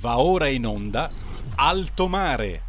Va 0.00 0.20
ora 0.20 0.46
in 0.46 0.64
onda 0.64 1.10
Alto 1.56 2.06
Mare. 2.06 2.60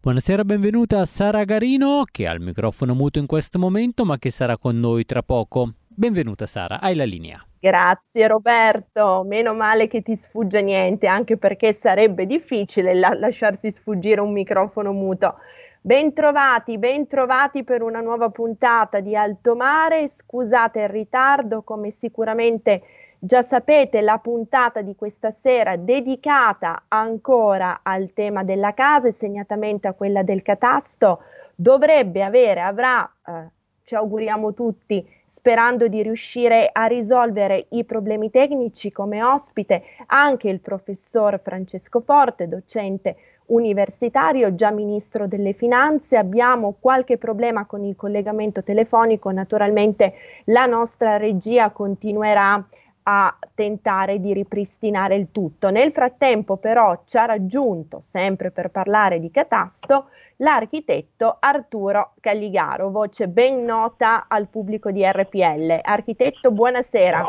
Buonasera, 0.00 0.44
benvenuta 0.44 1.00
a 1.00 1.04
Sara 1.04 1.42
Garino, 1.42 2.04
che 2.08 2.28
ha 2.28 2.32
il 2.32 2.40
microfono 2.40 2.94
muto 2.94 3.18
in 3.18 3.26
questo 3.26 3.58
momento, 3.58 4.04
ma 4.04 4.16
che 4.18 4.30
sarà 4.30 4.56
con 4.56 4.78
noi 4.78 5.04
tra 5.04 5.24
poco. 5.24 5.72
Benvenuta 5.88 6.46
Sara, 6.46 6.78
hai 6.80 6.94
la 6.94 7.04
linea. 7.04 7.44
Grazie 7.58 8.28
Roberto, 8.28 9.24
meno 9.26 9.54
male 9.54 9.88
che 9.88 10.02
ti 10.02 10.14
sfugge 10.14 10.62
niente, 10.62 11.08
anche 11.08 11.36
perché 11.36 11.72
sarebbe 11.72 12.26
difficile 12.26 12.94
la- 12.94 13.14
lasciarsi 13.14 13.72
sfuggire 13.72 14.20
un 14.20 14.32
microfono 14.32 14.92
muto. 14.92 15.36
Bentrovati, 15.84 16.78
bentrovati 16.78 17.64
per 17.64 17.82
una 17.82 18.00
nuova 18.00 18.28
puntata 18.28 19.00
di 19.00 19.16
Alto 19.16 19.56
Mare. 19.56 20.06
Scusate 20.06 20.82
il 20.82 20.88
ritardo, 20.88 21.62
come 21.62 21.90
sicuramente 21.90 22.82
già 23.18 23.42
sapete, 23.42 24.00
la 24.00 24.18
puntata 24.18 24.80
di 24.80 24.94
questa 24.94 25.32
sera 25.32 25.74
dedicata 25.74 26.84
ancora 26.86 27.80
al 27.82 28.12
tema 28.12 28.44
della 28.44 28.74
casa 28.74 29.08
e 29.08 29.12
segnatamente 29.12 29.88
a 29.88 29.94
quella 29.94 30.22
del 30.22 30.42
catasto 30.42 31.24
dovrebbe 31.56 32.22
avere, 32.22 32.60
avrà, 32.60 33.04
eh, 33.26 33.50
ci 33.82 33.96
auguriamo 33.96 34.54
tutti, 34.54 35.04
sperando 35.26 35.88
di 35.88 36.00
riuscire 36.04 36.70
a 36.72 36.84
risolvere 36.84 37.66
i 37.70 37.84
problemi 37.84 38.30
tecnici 38.30 38.92
come 38.92 39.20
ospite 39.20 39.82
anche 40.06 40.48
il 40.48 40.60
professor 40.60 41.40
Francesco 41.42 41.98
Forte, 41.98 42.46
docente 42.46 43.16
universitario, 43.46 44.54
già 44.54 44.70
ministro 44.70 45.26
delle 45.26 45.52
finanze. 45.52 46.16
Abbiamo 46.16 46.76
qualche 46.78 47.18
problema 47.18 47.66
con 47.66 47.84
il 47.84 47.96
collegamento 47.96 48.62
telefonico, 48.62 49.30
naturalmente 49.30 50.14
la 50.44 50.66
nostra 50.66 51.16
regia 51.16 51.70
continuerà 51.70 52.64
a 53.04 53.36
tentare 53.54 54.20
di 54.20 54.32
ripristinare 54.32 55.14
il 55.16 55.30
tutto. 55.32 55.70
Nel 55.70 55.92
frattempo 55.92 56.56
però 56.56 57.02
ci 57.06 57.16
ha 57.18 57.24
raggiunto, 57.24 58.00
sempre 58.00 58.50
per 58.50 58.70
parlare 58.70 59.18
di 59.18 59.30
catasto, 59.30 60.06
l'architetto 60.36 61.36
Arturo 61.40 62.14
Calligaro, 62.20 62.90
voce 62.90 63.28
ben 63.28 63.64
nota 63.64 64.26
al 64.28 64.48
pubblico 64.48 64.90
di 64.90 65.04
RPL. 65.04 65.80
Architetto, 65.82 66.50
buonasera. 66.50 67.24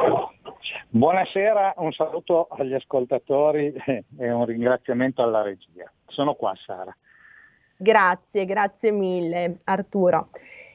Buonasera, 0.89 1.73
un 1.77 1.91
saluto 1.91 2.47
agli 2.51 2.73
ascoltatori 2.73 3.73
e 4.17 4.31
un 4.31 4.45
ringraziamento 4.45 5.21
alla 5.21 5.41
regia. 5.41 5.91
Sono 6.13 6.35
qua 6.35 6.53
Sara. 6.55 6.95
Grazie, 7.75 8.45
grazie 8.45 8.91
mille 8.91 9.57
Arturo. 9.63 10.29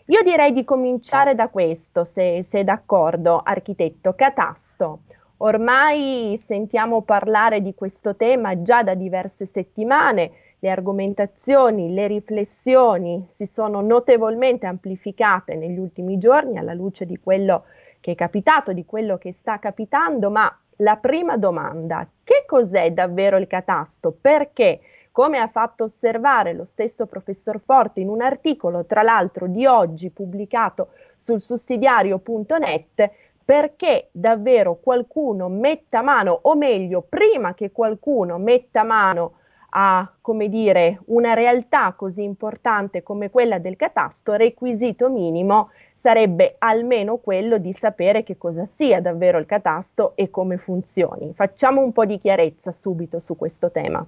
Io 0.06 0.22
direi 0.22 0.53
di 0.53 0.64
cominciare 0.64 1.34
da 1.34 1.48
questo, 1.48 2.03
se, 2.03 2.42
se 2.42 2.61
è 2.61 2.64
d'accordo, 2.64 3.41
architetto. 3.45 4.14
Catasto. 4.14 5.03
Ormai 5.39 6.36
sentiamo 6.36 7.03
parlare 7.03 7.62
di 7.62 7.72
questo 7.75 8.17
tema 8.17 8.61
già 8.62 8.83
da 8.83 8.95
diverse 8.95 9.47
settimane, 9.47 10.33
le 10.58 10.70
argomentazioni, 10.70 11.95
le 11.95 12.08
riflessioni 12.08 13.25
si 13.28 13.47
sono 13.47 13.80
notevolmente 13.80 14.67
amplificate 14.67 15.55
negli 15.55 15.78
ultimi 15.78 16.19
giorni 16.19 16.58
alla 16.58 16.75
luce 16.75 17.06
di 17.06 17.20
quello 17.20 17.67
che 18.00 18.12
è 18.12 18.14
capitato, 18.17 18.73
di 18.73 18.84
quello 18.84 19.19
che 19.19 19.33
sta 19.33 19.61
capitando, 19.61 20.30
ma 20.30 20.52
la 20.78 20.97
prima 20.97 21.36
domanda, 21.36 22.08
che 22.25 22.42
cos'è 22.45 22.91
davvero 22.91 23.36
il 23.36 23.47
catasto? 23.47 24.17
Perché? 24.20 24.80
Come 25.19 25.38
ha 25.38 25.48
fatto 25.48 25.83
osservare 25.83 26.55
lo 26.55 26.62
stesso 26.62 27.06
professor 27.06 27.58
Forte 27.58 27.98
in 27.98 28.08
un 28.08 28.20
articolo, 28.20 28.84
tra 28.84 29.02
l'altro 29.02 29.48
di 29.48 29.66
oggi 29.66 30.11
pubblicato 30.11 30.91
sul 31.16 31.41
sussidiario.net, 31.41 33.11
perché 33.44 34.11
davvero 34.12 34.77
qualcuno 34.77 35.48
metta 35.48 36.02
mano, 36.02 36.39
o 36.42 36.55
meglio, 36.55 37.05
prima 37.08 37.52
che 37.55 37.73
qualcuno 37.73 38.39
metta 38.39 38.84
mano 38.84 39.33
a, 39.70 40.08
come 40.20 40.48
dire, 40.48 41.01
una 41.06 41.35
realtà 41.35 41.95
così 41.95 42.23
importante 42.23 43.02
come 43.02 43.29
quella 43.29 43.58
del 43.58 43.74
catasto, 43.74 44.35
requisito 44.35 45.11
minimo 45.11 45.70
sarebbe 45.95 46.55
almeno 46.58 47.17
quello 47.17 47.58
di 47.58 47.73
sapere 47.73 48.23
che 48.23 48.39
cosa 48.39 48.64
sia 48.64 49.00
davvero 49.00 49.39
il 49.39 49.46
catasto 49.46 50.12
e 50.14 50.30
come 50.30 50.58
funzioni. 50.58 51.33
Facciamo 51.35 51.83
un 51.83 51.90
po' 51.90 52.05
di 52.05 52.20
chiarezza 52.20 52.70
subito 52.70 53.18
su 53.18 53.36
questo 53.36 53.73
tema. 53.73 54.06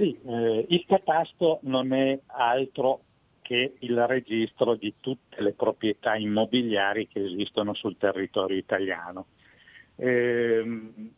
Sì, 0.00 0.18
eh, 0.24 0.64
il 0.70 0.86
catasto 0.86 1.58
non 1.64 1.92
è 1.92 2.18
altro 2.28 3.02
che 3.42 3.74
il 3.80 4.06
registro 4.06 4.74
di 4.74 4.94
tutte 4.98 5.42
le 5.42 5.52
proprietà 5.52 6.16
immobiliari 6.16 7.06
che 7.06 7.22
esistono 7.22 7.74
sul 7.74 7.98
territorio 7.98 8.56
italiano. 8.56 9.26
Eh, 9.96 10.64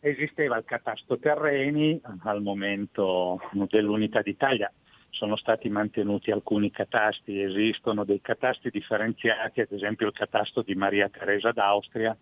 esisteva 0.01 0.57
il 0.57 0.65
catasto 0.65 1.17
terreni, 1.17 1.97
al 2.23 2.41
momento 2.41 3.39
dell'unità 3.69 4.21
d'Italia 4.21 4.69
sono 5.11 5.37
stati 5.37 5.69
mantenuti 5.69 6.31
alcuni 6.31 6.69
catasti, 6.69 7.39
esistono 7.39 8.03
dei 8.03 8.19
catasti 8.19 8.69
differenziati, 8.69 9.61
ad 9.61 9.71
esempio 9.71 10.07
il 10.07 10.13
catasto 10.13 10.61
di 10.61 10.75
Maria 10.75 11.07
Teresa 11.07 11.53
d'Austria, 11.53 12.17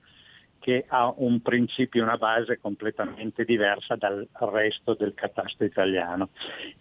che 0.62 0.86
ha 0.88 1.12
un 1.18 1.42
principio, 1.42 2.04
una 2.04 2.18
base 2.18 2.60
completamente 2.60 3.44
diversa 3.44 3.96
dal 3.96 4.28
resto 4.32 4.94
del 4.94 5.16
catasto 5.16 5.64
italiano 5.64 6.30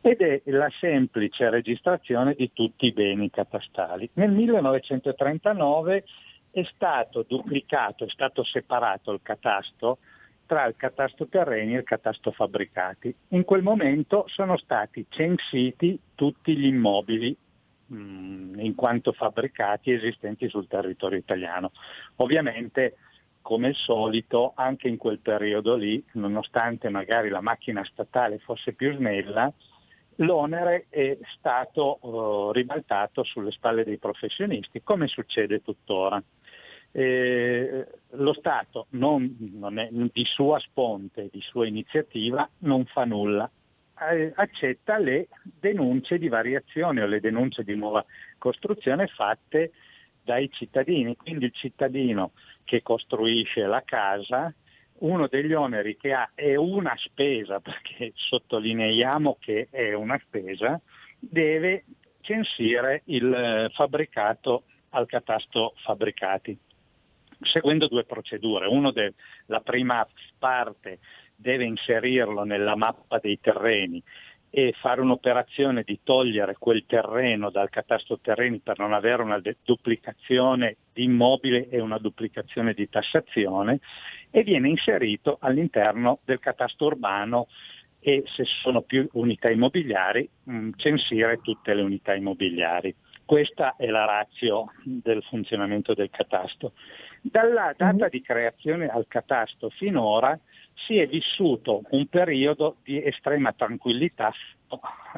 ed 0.03 0.21
è 0.21 0.43
la 0.45 0.69
semplice 0.79 1.49
registrazione 1.49 2.35
di 2.35 2.53
tutti 2.53 2.87
i 2.87 2.93
beni 2.93 3.31
catastali. 3.31 4.09
Nel 4.15 4.33
1939 4.33 6.05
è 6.51 6.63
stato 6.75 7.25
duplicato, 7.27 8.05
è 8.05 8.09
stato 8.11 8.45
separato 8.45 9.13
il 9.13 9.21
catasto 9.23 9.99
tra 10.45 10.67
il 10.67 10.75
catasto 10.77 11.27
terreni 11.29 11.75
e 11.75 11.79
il 11.79 11.85
catasto 11.85 12.33
fabbricati. 12.33 13.15
In 13.29 13.45
quel 13.45 13.63
momento 13.63 14.25
sono 14.27 14.59
stati 14.59 15.07
censiti 15.09 15.99
tutti 16.15 16.55
gli 16.55 16.67
immobili 16.67 17.35
mh, 17.87 17.97
mm, 17.97 18.59
in 18.59 18.75
quanto 18.75 19.13
fabbricati 19.13 19.93
esistenti 19.93 20.49
sul 20.49 20.67
territorio 20.67 21.19
italiano. 21.19 21.71
Ovviamente 22.17 22.97
come 23.51 23.67
al 23.67 23.75
solito 23.75 24.53
anche 24.55 24.87
in 24.87 24.97
quel 24.97 25.19
periodo 25.19 25.75
lì, 25.75 26.01
nonostante 26.13 26.89
magari 26.89 27.29
la 27.31 27.41
macchina 27.41 27.83
statale 27.83 28.39
fosse 28.39 28.75
più 28.75 28.95
snella, 28.95 29.53
l'onere 30.19 30.87
è 30.89 31.19
stato 31.37 31.99
uh, 32.01 32.53
ribaltato 32.53 33.25
sulle 33.25 33.51
spalle 33.51 33.83
dei 33.83 33.99
professionisti, 33.99 34.85
come 34.85 35.09
succede 35.09 35.63
tuttora. 35.63 36.23
Eh, 36.93 37.87
lo 38.11 38.33
Stato 38.35 38.87
non, 38.91 39.27
non 39.55 39.81
è, 39.81 39.89
di 39.91 40.25
sua 40.27 40.61
sponte, 40.61 41.29
di 41.33 41.41
sua 41.41 41.67
iniziativa, 41.67 42.49
non 42.59 42.85
fa 42.85 43.05
nulla, 43.05 43.51
eh, 44.13 44.33
accetta 44.33 44.97
le 44.99 45.27
denunce 45.43 46.19
di 46.19 46.29
variazione 46.29 47.03
o 47.03 47.07
le 47.07 47.19
denunce 47.19 47.65
di 47.65 47.75
nuova 47.75 48.05
costruzione 48.39 49.09
fatte 49.09 49.73
dai 50.31 50.49
cittadini. 50.53 51.17
Quindi 51.17 51.47
il 51.47 51.53
cittadino 51.53 52.33
che 52.63 52.83
costruisce 52.83 53.67
la 53.67 53.83
casa, 53.85 54.55
uno 54.99 55.27
degli 55.27 55.53
oneri 55.53 55.97
che 55.97 56.13
ha 56.13 56.31
è 56.37 56.55
una 56.55 56.95
spesa, 56.99 57.59
perché 57.59 58.13
sottolineiamo 58.15 59.39
che 59.41 59.67
è 59.71 59.93
una 59.93 60.21
spesa, 60.25 60.81
deve 61.19 61.85
censire 62.21 63.03
il 63.07 63.69
fabbricato 63.75 64.65
al 64.91 65.07
catasto 65.07 65.75
fabbricati, 65.83 66.57
seguendo 67.41 67.89
due 67.89 68.05
procedure. 68.05 68.69
Uno 68.69 68.93
de- 68.93 69.15
la 69.47 69.61
prima 69.61 70.07
parte 70.39 71.01
deve 71.35 71.65
inserirlo 71.65 72.45
nella 72.45 72.77
mappa 72.77 73.19
dei 73.19 73.41
terreni 73.41 74.01
e 74.51 74.75
fare 74.81 75.01
un'operazione 75.01 75.85
di 75.85 76.01
togliere 76.03 76.57
quel 76.59 76.85
terreno 76.85 77.51
dal 77.51 77.71
catasto 77.71 78.19
terreni 78.19 78.59
per 78.59 78.79
non 78.81 78.93
avere 78.93 79.23
una 79.23 79.41
duplicazione 79.63 80.77
di 80.93 81.05
immobile 81.05 81.69
e 81.69 81.81
una 81.81 81.99
duplicazione 81.99 82.75
di 82.75 82.89
tassazione 82.89 83.79
e 84.31 84.43
viene 84.43 84.69
inserito 84.69 85.39
all'interno 85.41 86.19
del 86.25 86.41
catasto 86.41 86.87
urbano 86.87 87.47
e 88.01 88.25
se 88.27 88.45
sono 88.45 88.83
più 88.83 89.05
unità 89.13 89.51
immobiliari 89.51 90.29
mh, 90.45 90.57
mm, 90.57 90.71
censire 90.77 91.41
tutte 91.43 91.75
le 91.75 91.83
unità 91.83 92.15
immobiliari. 92.15 92.95
Questa 93.25 93.77
è 93.77 93.87
la 93.87 94.07
razio 94.07 94.73
del 94.83 95.23
funzionamento 95.23 95.95
del 95.95 96.11
catasto. 96.11 96.73
Dalla 97.21 97.73
data 97.77 97.93
mm-hmm. 97.93 98.09
di 98.09 98.23
creazione 98.23 98.89
al 98.89 99.07
catasto 99.07 99.69
finora 99.71 100.37
si 100.87 100.99
è 100.99 101.07
vissuto 101.07 101.83
un 101.91 102.07
periodo 102.07 102.77
di 102.83 103.03
estrema 103.03 103.53
tranquillità 103.53 104.33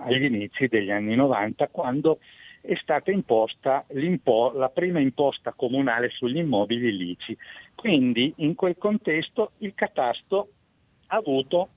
agli 0.04 0.24
inizi 0.24 0.66
degli 0.66 0.90
anni 0.90 1.14
90 1.14 1.68
quando 1.68 2.18
è 2.60 2.74
stata 2.76 3.10
imposta 3.10 3.84
la 4.54 4.68
prima 4.68 5.00
imposta 5.00 5.52
comunale 5.52 6.10
sugli 6.10 6.38
immobili 6.38 6.96
lici. 6.96 7.36
Quindi 7.74 8.32
in 8.36 8.54
quel 8.54 8.76
contesto 8.78 9.52
il 9.58 9.74
catasto 9.74 10.48
ha 11.08 11.16
avuto 11.16 11.68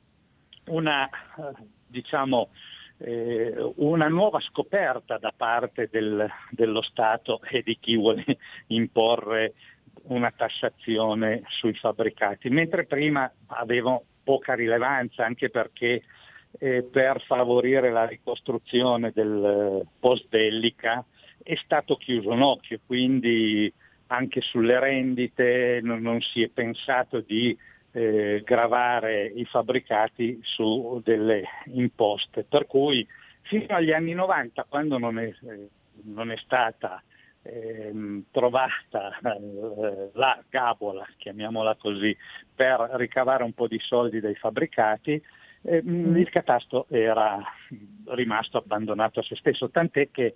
una, 0.67 1.09
diciamo, 1.87 2.49
eh, 2.97 3.73
una 3.77 4.07
nuova 4.07 4.39
scoperta 4.39 5.17
da 5.17 5.33
parte 5.35 5.89
del, 5.91 6.29
dello 6.51 6.81
Stato 6.83 7.41
e 7.41 7.63
di 7.63 7.77
chi 7.79 7.97
vuole 7.97 8.23
imporre 8.67 9.53
una 10.03 10.31
tassazione 10.31 11.43
sui 11.47 11.73
fabbricati, 11.73 12.49
mentre 12.49 12.85
prima 12.85 13.31
avevano 13.47 14.03
poca 14.23 14.53
rilevanza 14.53 15.25
anche 15.25 15.49
perché 15.49 16.03
eh, 16.59 16.83
per 16.83 17.21
favorire 17.21 17.91
la 17.91 18.05
ricostruzione 18.05 19.11
del 19.13 19.85
post 19.99 20.27
bellica 20.27 21.03
è 21.43 21.55
stato 21.55 21.95
chiuso 21.95 22.31
un 22.31 22.41
occhio, 22.41 22.79
quindi 22.85 23.71
anche 24.07 24.41
sulle 24.41 24.79
rendite 24.79 25.79
non, 25.81 26.01
non 26.01 26.21
si 26.21 26.41
è 26.41 26.49
pensato 26.49 27.21
di 27.21 27.57
eh, 27.91 28.41
gravare 28.43 29.25
i 29.25 29.45
fabbricati 29.45 30.39
su 30.43 31.01
delle 31.03 31.43
imposte. 31.65 32.43
Per 32.43 32.65
cui 32.67 33.07
fino 33.41 33.75
agli 33.75 33.91
anni 33.91 34.13
90, 34.13 34.65
quando 34.67 34.97
non 34.97 35.19
è, 35.19 35.27
eh, 35.27 35.69
non 36.03 36.31
è 36.31 36.37
stata 36.37 37.01
eh, 37.45 38.23
trovata 38.31 39.17
eh, 39.19 40.09
la 40.13 40.43
gabola, 40.49 41.07
chiamiamola 41.17 41.75
così, 41.75 42.15
per 42.53 42.89
ricavare 42.93 43.43
un 43.43 43.53
po' 43.53 43.67
di 43.67 43.79
soldi 43.79 44.19
dai 44.19 44.35
fabbricati, 44.35 45.21
eh, 45.61 45.83
mm. 45.83 46.15
il 46.17 46.29
catasto 46.29 46.87
era 46.89 47.41
rimasto 48.07 48.57
abbandonato 48.57 49.19
a 49.19 49.23
se 49.23 49.35
stesso, 49.35 49.69
tant'è 49.69 50.09
che 50.11 50.33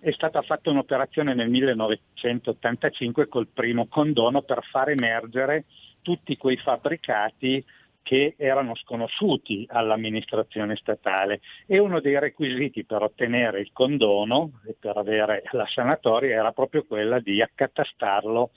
è 0.00 0.10
stata 0.10 0.42
fatta 0.42 0.70
un'operazione 0.70 1.34
nel 1.34 1.48
1985 1.48 3.26
col 3.26 3.48
primo 3.48 3.86
condono 3.86 4.42
per 4.42 4.62
far 4.64 4.90
emergere 4.90 5.64
tutti 6.02 6.36
quei 6.36 6.58
fabbricati 6.58 7.62
che 8.04 8.34
erano 8.36 8.76
sconosciuti 8.76 9.66
all'amministrazione 9.68 10.76
statale 10.76 11.40
e 11.66 11.78
uno 11.78 12.00
dei 12.00 12.20
requisiti 12.20 12.84
per 12.84 13.02
ottenere 13.02 13.60
il 13.60 13.70
condono 13.72 14.60
e 14.66 14.76
per 14.78 14.98
avere 14.98 15.42
la 15.52 15.66
sanatoria 15.66 16.36
era 16.36 16.52
proprio 16.52 16.84
quella 16.84 17.18
di 17.18 17.40
accatastarlo 17.40 18.50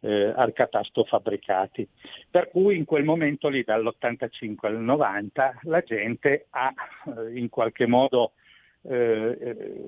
eh, 0.00 0.32
al 0.34 0.52
catasto 0.54 1.04
fabbricati. 1.04 1.86
Per 2.30 2.48
cui 2.48 2.76
in 2.76 2.86
quel 2.86 3.04
momento 3.04 3.48
lì 3.48 3.62
dall'85 3.62 4.54
al 4.62 4.80
90 4.80 5.60
la 5.64 5.80
gente 5.82 6.46
ha 6.50 6.72
eh, 7.06 7.38
in 7.38 7.50
qualche 7.50 7.86
modo 7.86 8.32
eh, 8.86 9.38
eh, 9.40 9.84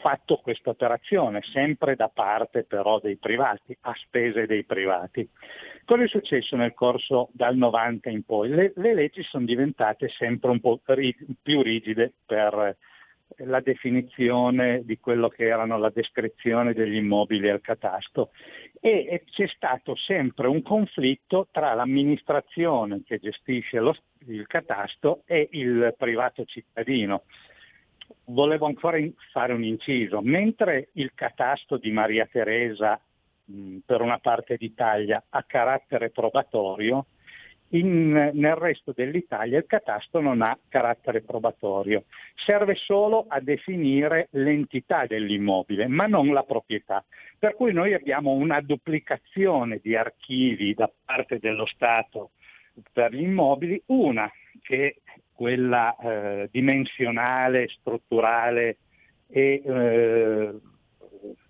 fatto 0.00 0.38
questa 0.38 0.70
operazione, 0.70 1.42
sempre 1.42 1.96
da 1.96 2.08
parte 2.08 2.64
però 2.64 2.98
dei 2.98 3.16
privati, 3.16 3.76
a 3.82 3.94
spese 3.96 4.46
dei 4.46 4.64
privati. 4.64 5.28
Cosa 5.84 6.02
è 6.02 6.08
successo 6.08 6.56
nel 6.56 6.74
corso 6.74 7.28
dal 7.32 7.56
90 7.56 8.10
in 8.10 8.24
poi? 8.24 8.48
Le, 8.48 8.72
le 8.76 8.94
leggi 8.94 9.22
sono 9.22 9.44
diventate 9.44 10.08
sempre 10.08 10.50
un 10.50 10.60
po' 10.60 10.80
rig- 10.84 11.24
più 11.42 11.62
rigide 11.62 12.12
per 12.24 12.76
la 13.38 13.60
definizione 13.60 14.82
di 14.84 14.98
quello 14.98 15.28
che 15.28 15.44
erano 15.44 15.78
la 15.78 15.90
descrizione 15.90 16.74
degli 16.74 16.96
immobili 16.96 17.48
al 17.48 17.60
catasto 17.60 18.30
e, 18.80 19.06
e 19.08 19.24
c'è 19.24 19.46
stato 19.46 19.96
sempre 19.96 20.48
un 20.48 20.62
conflitto 20.62 21.48
tra 21.50 21.72
l'amministrazione 21.74 23.02
che 23.04 23.18
gestisce 23.18 23.80
lo, 23.80 23.96
il 24.26 24.46
catasto 24.46 25.22
e 25.26 25.48
il 25.52 25.94
privato 25.96 26.44
cittadino 26.44 27.22
volevo 28.26 28.66
ancora 28.66 28.98
fare 29.32 29.52
un 29.52 29.64
inciso. 29.64 30.20
Mentre 30.22 30.88
il 30.92 31.12
catasto 31.14 31.76
di 31.76 31.90
Maria 31.90 32.26
Teresa, 32.30 33.00
mh, 33.44 33.78
per 33.84 34.00
una 34.00 34.18
parte 34.18 34.56
d'Italia, 34.56 35.22
ha 35.28 35.42
carattere 35.44 36.10
probatorio, 36.10 37.06
in, 37.72 38.30
nel 38.34 38.54
resto 38.54 38.92
dell'Italia 38.94 39.58
il 39.58 39.66
catasto 39.66 40.20
non 40.20 40.42
ha 40.42 40.58
carattere 40.68 41.22
probatorio, 41.22 42.04
serve 42.34 42.74
solo 42.74 43.24
a 43.28 43.40
definire 43.40 44.28
l'entità 44.32 45.06
dell'immobile, 45.06 45.86
ma 45.86 46.06
non 46.06 46.32
la 46.32 46.42
proprietà. 46.42 47.04
Per 47.38 47.54
cui 47.54 47.72
noi 47.72 47.94
abbiamo 47.94 48.32
una 48.32 48.60
duplicazione 48.60 49.80
di 49.82 49.96
archivi 49.96 50.74
da 50.74 50.90
parte 51.04 51.38
dello 51.38 51.66
Stato 51.66 52.32
per 52.92 53.12
gli 53.12 53.22
immobili, 53.22 53.82
una 53.86 54.30
che 54.62 55.00
quella 55.42 55.96
eh, 55.96 56.48
dimensionale, 56.52 57.66
strutturale 57.66 58.76
e, 59.26 59.60
eh, 59.66 60.54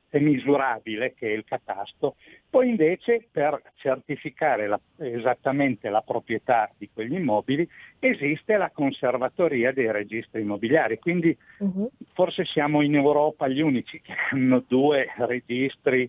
e, 0.09 0.19
misurabile 0.19 1.13
che 1.13 1.29
è 1.29 1.33
il 1.33 1.45
catasto, 1.45 2.17
poi 2.49 2.71
invece 2.71 3.29
per 3.31 3.61
certificare 3.75 4.67
la, 4.67 4.81
esattamente 4.97 5.91
la 5.91 6.01
proprietà 6.01 6.73
di 6.79 6.89
quegli 6.91 7.17
immobili 7.17 7.69
esiste 7.99 8.57
la 8.57 8.71
conservatoria 8.71 9.73
dei 9.73 9.93
registri 9.93 10.41
immobiliari, 10.41 10.99
quindi 10.99 11.37
uh-huh. 11.59 11.91
forse 12.15 12.47
siamo 12.47 12.81
in 12.81 12.95
Europa 12.95 13.47
gli 13.47 13.61
unici 13.61 14.01
che 14.01 14.15
hanno 14.31 14.65
due 14.67 15.13
registri 15.19 16.09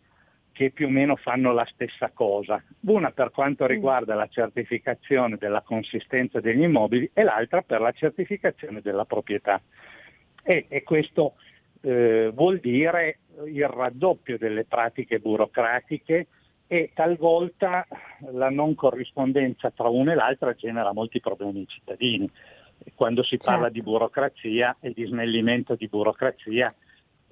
che 0.54 0.70
più 0.70 0.88
o 0.88 0.90
meno 0.90 1.16
fanno 1.16 1.52
la 1.52 1.66
stessa 1.66 2.12
cosa. 2.14 2.64
Una 2.82 3.12
per 3.12 3.32
quanto 3.32 3.66
riguarda 3.66 4.14
la 4.16 4.28
certificazione 4.28 5.36
della 5.38 5.62
consistenza 5.62 6.40
degli 6.40 6.62
immobili 6.62 7.10
e 7.12 7.24
l'altra 7.24 7.64
per 7.64 7.82
la 7.82 7.92
certificazione 7.92 8.80
della 8.80 9.04
proprietà. 9.04 9.60
E, 10.44 10.66
e 10.70 10.84
questo 10.84 11.34
eh, 11.82 12.32
vuol 12.34 12.60
dire 12.60 13.20
il 13.46 13.68
raddoppio 13.68 14.38
delle 14.38 14.64
pratiche 14.64 15.20
burocratiche 15.20 16.28
e 16.68 16.92
talvolta 16.94 17.86
la 18.32 18.50
non 18.50 18.76
corrispondenza 18.76 19.72
tra 19.72 19.90
una 19.90 20.12
e 20.12 20.16
l'altra 20.16 20.54
genera 20.54 20.94
molti 20.94 21.20
problemi 21.20 21.60
ai 21.60 21.68
cittadini. 21.68 22.30
Quando 22.96 23.24
si 23.24 23.38
parla 23.38 23.66
certo. 23.66 23.74
di 23.74 23.82
burocrazia 23.82 24.78
e 24.80 24.92
di 24.94 25.06
snellimento 25.06 25.76
di 25.76 25.88
burocrazia 25.88 26.70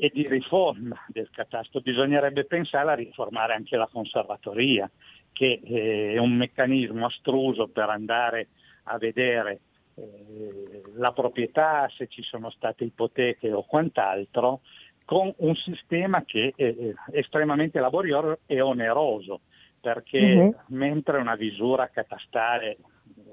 e 0.01 0.09
di 0.11 0.27
riforma 0.27 0.99
del 1.09 1.29
catasto. 1.29 1.79
Bisognerebbe 1.79 2.45
pensare 2.45 2.89
a 2.89 2.95
riformare 2.95 3.53
anche 3.53 3.77
la 3.77 3.87
conservatoria, 3.87 4.89
che 5.31 5.61
eh, 5.63 6.13
è 6.13 6.17
un 6.17 6.33
meccanismo 6.33 7.05
astruso 7.05 7.67
per 7.67 7.89
andare 7.89 8.47
a 8.85 8.97
vedere 8.97 9.59
eh, 9.93 10.81
la 10.95 11.11
proprietà, 11.11 11.87
se 11.95 12.07
ci 12.07 12.23
sono 12.23 12.49
state 12.49 12.83
ipoteche 12.83 13.53
o 13.53 13.63
quant'altro, 13.63 14.61
con 15.05 15.31
un 15.37 15.55
sistema 15.55 16.23
che 16.25 16.53
è 16.55 16.73
estremamente 17.11 17.79
laborioso 17.79 18.39
e 18.47 18.59
oneroso, 18.59 19.41
perché 19.79 20.19
mm-hmm. 20.19 20.49
mentre 20.69 21.19
una 21.19 21.35
visura 21.35 21.89
catastale 21.89 22.77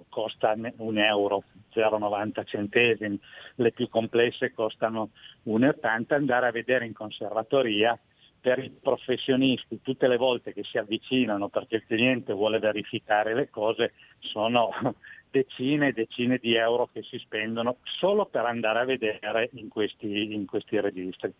costa 0.08 0.54
un 0.76 0.98
euro, 0.98 1.44
0,90 1.74 2.44
centesimi, 2.44 3.18
le 3.56 3.72
più 3.72 3.88
complesse 3.88 4.52
costano 4.52 5.10
1,80, 5.46 6.14
andare 6.14 6.46
a 6.46 6.52
vedere 6.52 6.86
in 6.86 6.92
conservatoria 6.92 7.98
per 8.40 8.58
i 8.60 8.70
professionisti 8.70 9.80
tutte 9.82 10.06
le 10.06 10.16
volte 10.16 10.52
che 10.52 10.62
si 10.62 10.78
avvicinano 10.78 11.48
perché 11.48 11.76
il 11.76 11.86
cliente 11.86 12.32
vuole 12.32 12.58
verificare 12.60 13.34
le 13.34 13.50
cose 13.50 13.94
sono 14.20 14.70
decine 15.30 15.88
e 15.88 15.92
decine 15.92 16.38
di 16.38 16.54
euro 16.54 16.88
che 16.92 17.02
si 17.02 17.18
spendono 17.18 17.78
solo 17.82 18.26
per 18.26 18.44
andare 18.44 18.78
a 18.78 18.84
vedere 18.84 19.50
in 19.54 19.68
questi, 19.68 20.32
in 20.32 20.46
questi 20.46 20.80
registri. 20.80 21.32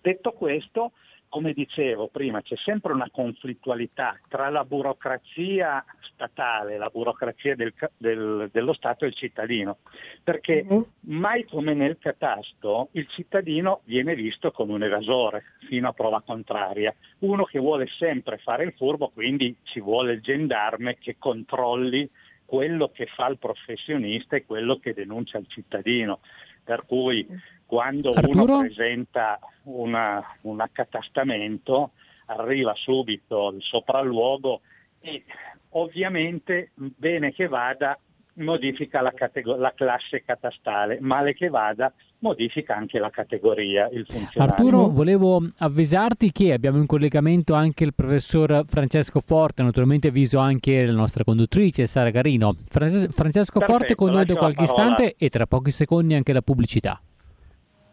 Detto 0.00 0.32
questo, 0.32 0.92
come 1.32 1.54
dicevo 1.54 2.08
prima, 2.08 2.42
c'è 2.42 2.56
sempre 2.56 2.92
una 2.92 3.08
conflittualità 3.10 4.20
tra 4.28 4.50
la 4.50 4.66
burocrazia 4.66 5.82
statale, 6.00 6.76
la 6.76 6.90
burocrazia 6.92 7.56
del, 7.56 7.72
del, 7.96 8.50
dello 8.52 8.74
Stato 8.74 9.06
e 9.06 9.08
il 9.08 9.14
cittadino, 9.14 9.78
perché 10.22 10.66
uh-huh. 10.68 10.86
mai 11.06 11.46
come 11.46 11.72
nel 11.72 11.96
catasto 11.98 12.90
il 12.92 13.08
cittadino 13.08 13.80
viene 13.84 14.14
visto 14.14 14.50
come 14.50 14.74
un 14.74 14.82
evasore 14.82 15.44
fino 15.66 15.88
a 15.88 15.94
prova 15.94 16.20
contraria, 16.20 16.94
uno 17.20 17.44
che 17.44 17.58
vuole 17.58 17.86
sempre 17.86 18.36
fare 18.36 18.64
il 18.64 18.74
furbo, 18.76 19.08
quindi 19.08 19.56
ci 19.62 19.80
vuole 19.80 20.12
il 20.12 20.20
gendarme 20.20 20.98
che 20.98 21.16
controlli 21.18 22.10
quello 22.44 22.90
che 22.90 23.06
fa 23.06 23.28
il 23.28 23.38
professionista 23.38 24.36
e 24.36 24.44
quello 24.44 24.76
che 24.78 24.92
denuncia 24.92 25.38
il 25.38 25.46
cittadino. 25.48 26.20
Per 26.64 26.86
cui 26.86 27.26
quando 27.66 28.12
Arturo? 28.12 28.42
uno 28.42 28.58
presenta 28.60 29.38
una, 29.64 30.36
un 30.42 30.60
accatastamento 30.60 31.92
arriva 32.26 32.74
subito 32.74 33.50
il 33.50 33.62
sopralluogo 33.62 34.60
e 35.00 35.24
ovviamente 35.70 36.70
bene 36.74 37.32
che 37.32 37.48
vada 37.48 37.98
modifica 38.34 39.00
la, 39.00 39.12
categ- 39.12 39.58
la, 39.58 39.72
classe 39.74 40.22
catastale, 40.22 40.98
male 41.00 41.34
che 41.34 41.48
vada 41.48 41.92
modifica 42.22 42.74
anche 42.74 42.98
la 42.98 43.10
categoria, 43.10 43.88
il 43.92 44.06
funzionario. 44.08 44.54
Arturo, 44.54 44.88
volevo 44.88 45.42
avvisarti 45.58 46.32
che 46.32 46.52
abbiamo 46.52 46.78
in 46.78 46.86
collegamento 46.86 47.54
anche 47.54 47.84
il 47.84 47.94
professor 47.94 48.64
Francesco 48.66 49.20
Forte, 49.20 49.62
naturalmente 49.62 50.08
avviso 50.08 50.38
anche 50.38 50.86
la 50.86 50.92
nostra 50.92 51.24
conduttrice 51.24 51.86
Sara 51.86 52.10
Garino. 52.10 52.54
Francesco 52.68 53.10
Perfetto, 53.12 53.60
Forte 53.60 53.94
con 53.94 54.12
noi 54.12 54.24
da 54.24 54.36
qualche 54.36 54.62
istante 54.62 55.14
e 55.18 55.28
tra 55.28 55.46
pochi 55.46 55.70
secondi 55.70 56.14
anche 56.14 56.32
la 56.32 56.42
pubblicità. 56.42 57.00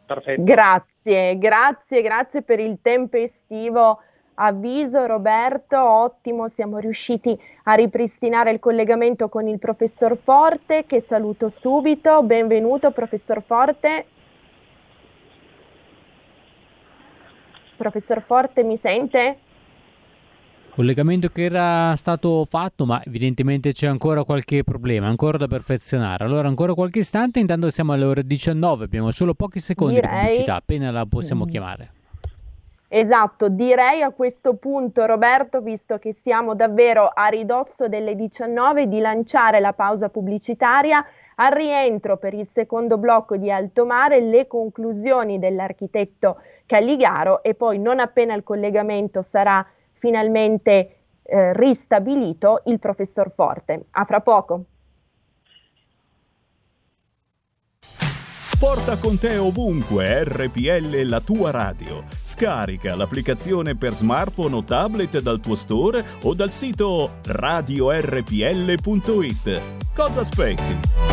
Perfetto. 0.05 0.43
Grazie, 0.43 1.37
grazie, 1.37 2.01
grazie 2.01 2.41
per 2.41 2.59
il 2.59 2.79
tempestivo 2.81 3.99
avviso 4.35 5.05
Roberto, 5.05 5.77
ottimo, 5.77 6.47
siamo 6.47 6.77
riusciti 6.77 7.37
a 7.63 7.73
ripristinare 7.73 8.51
il 8.51 8.59
collegamento 8.59 9.27
con 9.27 9.47
il 9.47 9.59
professor 9.59 10.17
Forte 10.17 10.85
che 10.85 11.01
saluto 11.01 11.49
subito. 11.49 12.23
Benvenuto 12.23 12.91
professor 12.91 13.41
Forte. 13.41 14.05
Professor 17.79 18.21
Forte, 18.21 18.61
mi 18.61 18.75
sente? 18.75 19.37
Collegamento 20.71 21.29
che 21.29 21.45
era 21.45 21.95
stato 21.95 22.45
fatto, 22.47 22.85
ma 22.85 23.01
evidentemente 23.05 23.71
c'è 23.71 23.87
ancora 23.87 24.23
qualche 24.23 24.63
problema, 24.63 25.07
ancora 25.07 25.37
da 25.37 25.47
perfezionare. 25.47 26.25
Allora, 26.25 26.49
ancora 26.49 26.73
qualche 26.73 26.99
istante, 26.99 27.39
intanto 27.39 27.69
siamo 27.69 27.93
alle 27.93 28.03
ore 28.03 28.25
19, 28.25 28.83
abbiamo 28.83 29.11
solo 29.11 29.33
pochi 29.33 29.59
secondi 29.59 29.95
Direi... 29.95 30.09
di 30.09 30.17
pubblicità, 30.17 30.55
appena 30.55 30.91
la 30.91 31.05
possiamo 31.05 31.45
mm. 31.45 31.47
chiamare. 31.47 31.91
Esatto, 32.91 33.49
direi 33.49 34.01
a 34.01 34.11
questo 34.11 34.55
punto 34.55 35.05
Roberto, 35.05 35.61
visto 35.61 35.99
che 35.99 36.11
siamo 36.11 36.55
davvero 36.55 37.11
a 37.13 37.27
ridosso 37.27 37.87
delle 37.87 38.15
19, 38.15 38.87
di 38.87 38.99
lanciare 38.99 39.59
la 39.59 39.73
pausa 39.73 40.09
pubblicitaria. 40.09 41.05
Al 41.41 41.51
rientro 41.51 42.17
per 42.17 42.33
il 42.33 42.45
secondo 42.45 42.97
blocco 42.97 43.37
di 43.37 43.49
Alto 43.49 43.85
Mare 43.85 44.19
le 44.19 44.45
conclusioni 44.45 45.39
dell'architetto 45.39 46.41
Calligaro 46.65 47.43
e 47.43 47.53
poi 47.55 47.79
non 47.79 47.99
appena 47.99 48.33
il 48.35 48.43
collegamento 48.43 49.21
sarà 49.21 49.65
finalmente 49.93 50.95
eh, 51.23 51.53
ristabilito 51.53 52.61
il 52.65 52.77
professor 52.79 53.31
Forte. 53.33 53.85
A 53.91 54.03
fra 54.03 54.19
poco. 54.19 54.65
Porta 58.59 58.97
con 58.97 59.17
te 59.17 59.37
ovunque 59.37 60.25
RPL 60.25 61.03
la 61.03 61.21
tua 61.21 61.51
radio. 61.51 62.03
Scarica 62.21 62.93
l'applicazione 62.93 63.77
per 63.77 63.93
smartphone 63.93 64.55
o 64.55 64.63
tablet 64.65 65.21
dal 65.21 65.39
tuo 65.39 65.55
store 65.55 66.03
o 66.23 66.33
dal 66.33 66.51
sito 66.51 67.11
radiorpl.it. 67.23 68.21
Cosa 69.95 70.19
aspetti? 70.19 71.08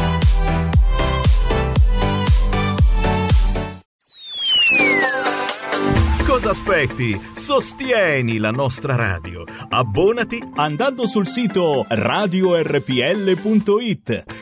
Cosa 6.47 6.61
aspetti? 6.61 7.21
Sostieni 7.35 8.39
la 8.39 8.53
nostra 8.53 8.95
radio. 8.95 9.43
Abbonati 9.69 10.41
andando 10.55 11.09
sul 11.09 11.27
sito 11.27 11.85
radiorpl.it. 11.89 12.85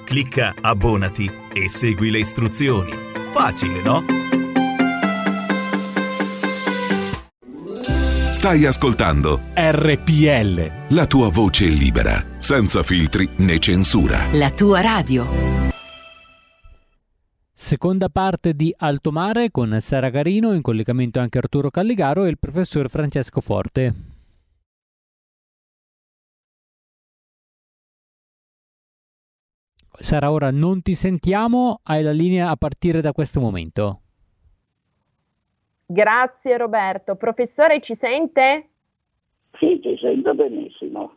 Clicca 0.04 0.54
Abbonati 0.60 1.32
e 1.50 1.66
segui 1.70 2.10
le 2.10 2.18
istruzioni. 2.18 2.92
Facile, 3.32 3.80
no? 3.80 4.04
Stai 8.32 8.66
ascoltando 8.66 9.40
RPL. 9.54 10.70
La 10.88 11.06
tua 11.06 11.30
voce 11.30 11.64
libera, 11.64 12.22
senza 12.36 12.82
filtri 12.82 13.30
né 13.36 13.58
censura. 13.58 14.26
La 14.32 14.50
tua 14.50 14.82
radio. 14.82 15.63
Seconda 17.64 18.10
parte 18.10 18.52
di 18.52 18.74
Alto 18.76 19.10
Mare 19.10 19.50
con 19.50 19.74
Sara 19.80 20.10
Garino, 20.10 20.52
in 20.52 20.60
collegamento 20.60 21.18
anche 21.18 21.38
Arturo 21.38 21.70
Calligaro 21.70 22.26
e 22.26 22.28
il 22.28 22.38
professor 22.38 22.90
Francesco 22.90 23.40
Forte. 23.40 23.94
Sara, 29.98 30.30
ora 30.30 30.50
non 30.50 30.82
ti 30.82 30.92
sentiamo, 30.92 31.80
hai 31.84 32.02
la 32.02 32.12
linea 32.12 32.50
a 32.50 32.56
partire 32.56 33.00
da 33.00 33.14
questo 33.14 33.40
momento. 33.40 34.00
Grazie 35.86 36.58
Roberto. 36.58 37.16
Professore, 37.16 37.80
ci 37.80 37.94
sente? 37.94 38.68
Sì, 39.58 39.80
ti 39.80 39.96
sento 39.98 40.34
benissimo. 40.34 41.16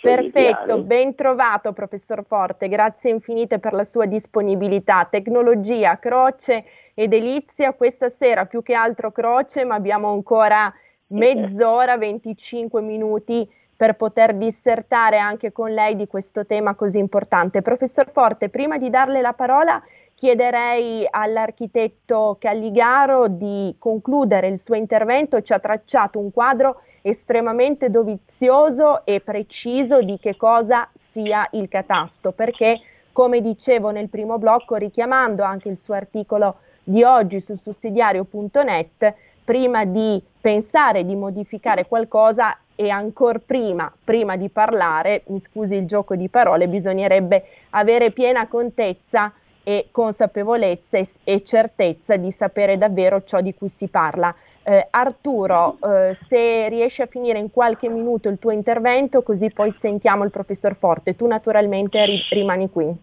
Perfetto, 0.00 0.78
ben 0.82 1.16
trovato 1.16 1.72
professor 1.72 2.24
Forte, 2.24 2.68
grazie 2.68 3.10
infinite 3.10 3.58
per 3.58 3.72
la 3.72 3.82
sua 3.82 4.06
disponibilità. 4.06 5.08
Tecnologia, 5.10 5.98
croce 5.98 6.64
e 6.94 7.08
delizia, 7.08 7.72
questa 7.72 8.08
sera 8.08 8.44
più 8.46 8.62
che 8.62 8.74
altro 8.74 9.10
croce, 9.10 9.64
ma 9.64 9.74
abbiamo 9.74 10.12
ancora 10.12 10.72
mezz'ora, 11.08 11.96
25 11.96 12.80
minuti 12.80 13.50
per 13.76 13.94
poter 13.94 14.34
dissertare 14.34 15.18
anche 15.18 15.50
con 15.50 15.72
lei 15.72 15.96
di 15.96 16.06
questo 16.06 16.46
tema 16.46 16.74
così 16.74 17.00
importante. 17.00 17.60
Professor 17.60 18.08
Forte, 18.08 18.50
prima 18.50 18.78
di 18.78 18.88
darle 18.88 19.20
la 19.20 19.32
parola 19.32 19.82
chiederei 20.14 21.04
all'architetto 21.10 22.36
Calligaro 22.38 23.26
di 23.26 23.74
concludere 23.80 24.46
il 24.46 24.58
suo 24.58 24.76
intervento, 24.76 25.42
ci 25.42 25.52
ha 25.52 25.58
tracciato 25.58 26.20
un 26.20 26.30
quadro 26.30 26.82
estremamente 27.02 27.90
dovizioso 27.90 29.04
e 29.04 29.20
preciso 29.20 30.00
di 30.02 30.18
che 30.18 30.36
cosa 30.36 30.88
sia 30.94 31.46
il 31.52 31.68
catasto, 31.68 32.32
perché 32.32 32.80
come 33.12 33.40
dicevo 33.40 33.90
nel 33.90 34.08
primo 34.08 34.38
blocco, 34.38 34.76
richiamando 34.76 35.42
anche 35.42 35.68
il 35.68 35.76
suo 35.76 35.94
articolo 35.94 36.56
di 36.82 37.02
oggi 37.02 37.40
sul 37.40 37.58
sussidiario.net, 37.58 39.14
prima 39.44 39.84
di 39.84 40.22
pensare 40.40 41.04
di 41.04 41.14
modificare 41.14 41.86
qualcosa 41.86 42.56
e 42.74 42.88
ancora 42.88 43.40
prima, 43.44 43.92
prima 44.02 44.36
di 44.36 44.48
parlare, 44.48 45.22
mi 45.26 45.38
scusi 45.38 45.74
il 45.74 45.86
gioco 45.86 46.16
di 46.16 46.28
parole, 46.28 46.68
bisognerebbe 46.68 47.44
avere 47.70 48.10
piena 48.12 48.46
contezza 48.48 49.32
e 49.62 49.88
consapevolezza 49.90 50.98
e, 50.98 51.06
e 51.24 51.44
certezza 51.44 52.16
di 52.16 52.30
sapere 52.30 52.78
davvero 52.78 53.22
ciò 53.22 53.40
di 53.40 53.54
cui 53.54 53.68
si 53.68 53.88
parla. 53.88 54.34
Eh, 54.64 54.86
Arturo, 54.90 55.78
eh, 55.82 56.14
se 56.14 56.68
riesci 56.68 57.02
a 57.02 57.06
finire 57.06 57.38
in 57.38 57.50
qualche 57.50 57.88
minuto 57.88 58.28
il 58.28 58.38
tuo 58.38 58.52
intervento, 58.52 59.22
così 59.22 59.50
poi 59.50 59.70
sentiamo 59.70 60.22
il 60.22 60.30
professor 60.30 60.76
Forte. 60.76 61.16
Tu 61.16 61.26
naturalmente 61.26 62.04
ri- 62.04 62.22
rimani 62.30 62.70
qui. 62.70 62.94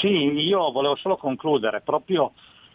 Sì, 0.00 0.08
io 0.08 0.70
volevo 0.70 0.94
solo 0.94 1.16
concludere 1.16 1.80
proprio 1.80 2.32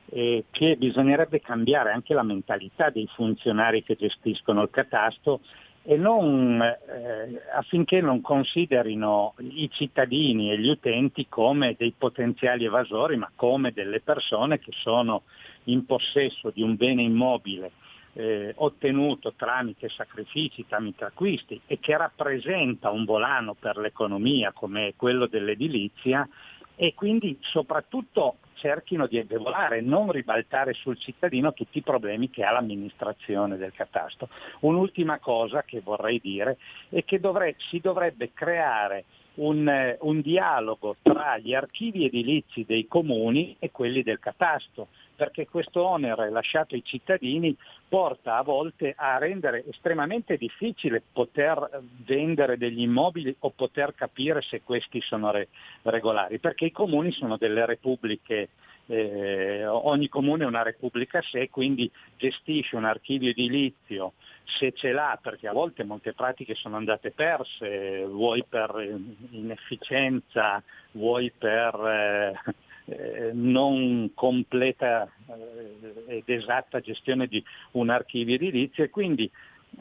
eh, 0.10 0.46
che 0.52 0.76
bisognerebbe 0.76 1.40
cambiare 1.40 1.92
anche 1.92 2.14
la 2.14 2.24
mentalità 2.24 2.90
dei 2.90 3.08
funzionari 3.16 3.84
che 3.84 3.96
gestiscono 3.96 4.62
il 4.62 4.70
catasto 4.70 5.40
e 5.84 5.96
non, 5.96 6.62
eh, 6.62 7.42
affinché 7.56 8.02
non 8.02 8.20
considerino 8.20 9.34
i 9.38 9.70
cittadini 9.72 10.52
e 10.52 10.60
gli 10.60 10.68
utenti 10.68 11.28
come 11.30 11.76
dei 11.78 11.94
potenziali 11.98 12.66
evasori, 12.66 13.16
ma 13.16 13.32
come 13.34 13.72
delle 13.72 14.02
persone 14.02 14.60
che 14.60 14.72
sono 14.74 15.24
in 15.68 15.86
possesso 15.86 16.52
di 16.52 16.62
un 16.62 16.76
bene 16.76 17.02
immobile 17.02 17.72
eh, 18.14 18.54
ottenuto 18.58 19.34
tramite 19.34 19.90
sacrifici, 19.90 20.66
tramite 20.68 21.06
acquisti 21.06 21.62
e 21.68 21.80
che 21.80 21.96
rappresenta 21.96 22.90
un 22.90 23.06
volano 23.06 23.54
per 23.54 23.78
l'economia 23.78 24.52
come 24.52 24.94
quello 24.96 25.28
dell'edilizia 25.28 26.28
e 26.80 26.94
quindi 26.94 27.38
soprattutto 27.42 28.38
cerchino 28.54 29.08
di 29.08 29.18
agevolare, 29.18 29.82
non 29.82 30.12
ribaltare 30.12 30.74
sul 30.74 30.98
cittadino 30.98 31.54
tutti 31.54 31.80
i 31.80 31.84
problemi 31.84 32.30
che 32.30 32.44
ha 32.44 32.52
l'amministrazione 32.52 33.58
del 33.58 33.72
catasto. 33.74 34.30
Un'ultima 34.60 35.18
cosa 35.20 35.64
che 35.64 35.82
vorrei 35.82 36.20
dire 36.20 36.58
è 36.90 37.04
che 37.04 37.20
dovre- 37.20 37.56
si 37.58 37.80
dovrebbe 37.80 38.32
creare 38.34 39.06
un, 39.36 39.96
un 40.00 40.22
dialogo 40.22 40.98
tra 41.02 41.38
gli 41.38 41.54
archivi 41.54 42.06
edilizi 42.06 42.64
dei 42.66 42.88
comuni 42.88 43.56
e 43.60 43.72
quelli 43.72 44.04
del 44.04 44.20
catasto 44.20 44.88
perché 45.18 45.48
questo 45.48 45.84
onere 45.84 46.30
lasciato 46.30 46.76
ai 46.76 46.84
cittadini 46.86 47.54
porta 47.90 48.38
a 48.38 48.44
volte 48.44 48.94
a 48.96 49.18
rendere 49.18 49.66
estremamente 49.68 50.38
difficile 50.38 51.02
poter 51.12 51.82
vendere 52.06 52.58
degli 52.58 52.82
immobili 52.82 53.36
o 53.40 53.50
poter 53.50 53.96
capire 53.96 54.42
se 54.44 54.62
questi 54.62 55.02
sono 55.02 55.32
re- 55.32 55.48
regolari, 55.82 56.38
perché 56.38 56.66
i 56.66 56.72
comuni 56.72 57.12
sono 57.12 57.36
delle 57.36 57.66
repubbliche 57.66 58.50
eh, 58.90 59.66
ogni 59.66 60.08
comune 60.08 60.46
è 60.46 60.48
una 60.48 60.64
repubblica 60.64 61.18
a 61.18 61.24
sé, 61.24 61.50
quindi 61.50 61.92
gestisce 62.16 62.78
un 62.78 62.86
archivio 62.86 63.32
edilizio 63.32 64.14
se 64.46 64.72
ce 64.72 64.94
l'ha, 64.94 65.20
perché 65.22 65.48
a 65.50 65.54
volte 65.54 65.84
molte 65.84 66.14
pratiche 66.14 66.56
sono 66.56 66.78
andate 66.78 67.12
perse, 67.12 68.06
vuoi 68.06 68.46
per 68.48 68.98
inefficienza, 69.32 70.64
vuoi 70.92 71.32
per 71.38 71.76
eh, 71.76 72.54
eh, 72.90 73.32
non 73.34 74.12
completa 74.14 75.12
eh, 75.28 76.16
ed 76.18 76.24
esatta 76.26 76.80
gestione 76.80 77.28
di 77.28 77.44
un 77.72 77.90
archivio 77.90 78.36
edilizio 78.36 78.84
e 78.84 78.90
quindi 78.90 79.30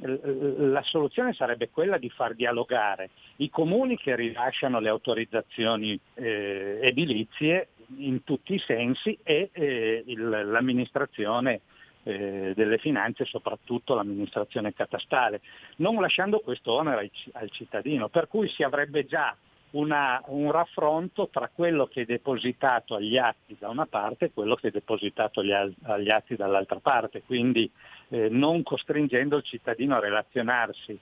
eh, 0.00 0.20
la 0.58 0.82
soluzione 0.82 1.32
sarebbe 1.32 1.70
quella 1.70 1.98
di 1.98 2.10
far 2.10 2.34
dialogare 2.34 3.10
i 3.36 3.48
comuni 3.48 3.96
che 3.96 4.16
rilasciano 4.16 4.80
le 4.80 4.88
autorizzazioni 4.88 5.98
eh, 6.14 6.80
edilizie 6.82 7.68
in 7.98 8.24
tutti 8.24 8.54
i 8.54 8.58
sensi 8.58 9.16
e 9.22 9.50
eh, 9.52 10.02
il, 10.06 10.28
l'amministrazione 10.28 11.60
eh, 12.02 12.52
delle 12.54 12.78
finanze, 12.78 13.24
soprattutto 13.24 13.94
l'amministrazione 13.94 14.74
catastale, 14.74 15.40
non 15.76 16.00
lasciando 16.00 16.40
questo 16.40 16.72
onere 16.72 17.10
al 17.32 17.50
cittadino, 17.50 18.08
per 18.08 18.28
cui 18.28 18.48
si 18.48 18.62
avrebbe 18.62 19.06
già 19.06 19.36
una, 19.70 20.22
un 20.26 20.50
raffronto 20.50 21.28
tra 21.28 21.50
quello 21.52 21.86
che 21.86 22.02
è 22.02 22.04
depositato 22.04 22.94
agli 22.94 23.16
atti 23.16 23.56
da 23.58 23.68
una 23.68 23.86
parte 23.86 24.26
e 24.26 24.30
quello 24.32 24.54
che 24.54 24.68
è 24.68 24.70
depositato 24.70 25.40
agli, 25.40 26.10
atti 26.10 26.36
dall'altra 26.36 26.78
parte, 26.80 27.22
quindi 27.22 27.70
eh, 28.08 28.28
non 28.30 28.62
costringendo 28.62 29.36
il 29.36 29.42
cittadino 29.42 29.96
a 29.96 30.00
relazionarsi 30.00 30.98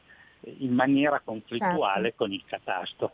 in 0.59 0.73
maniera 0.73 1.21
conflittuale 1.25 2.09
certo. 2.09 2.17
con 2.17 2.33
il 2.33 2.43
catasto. 2.47 3.13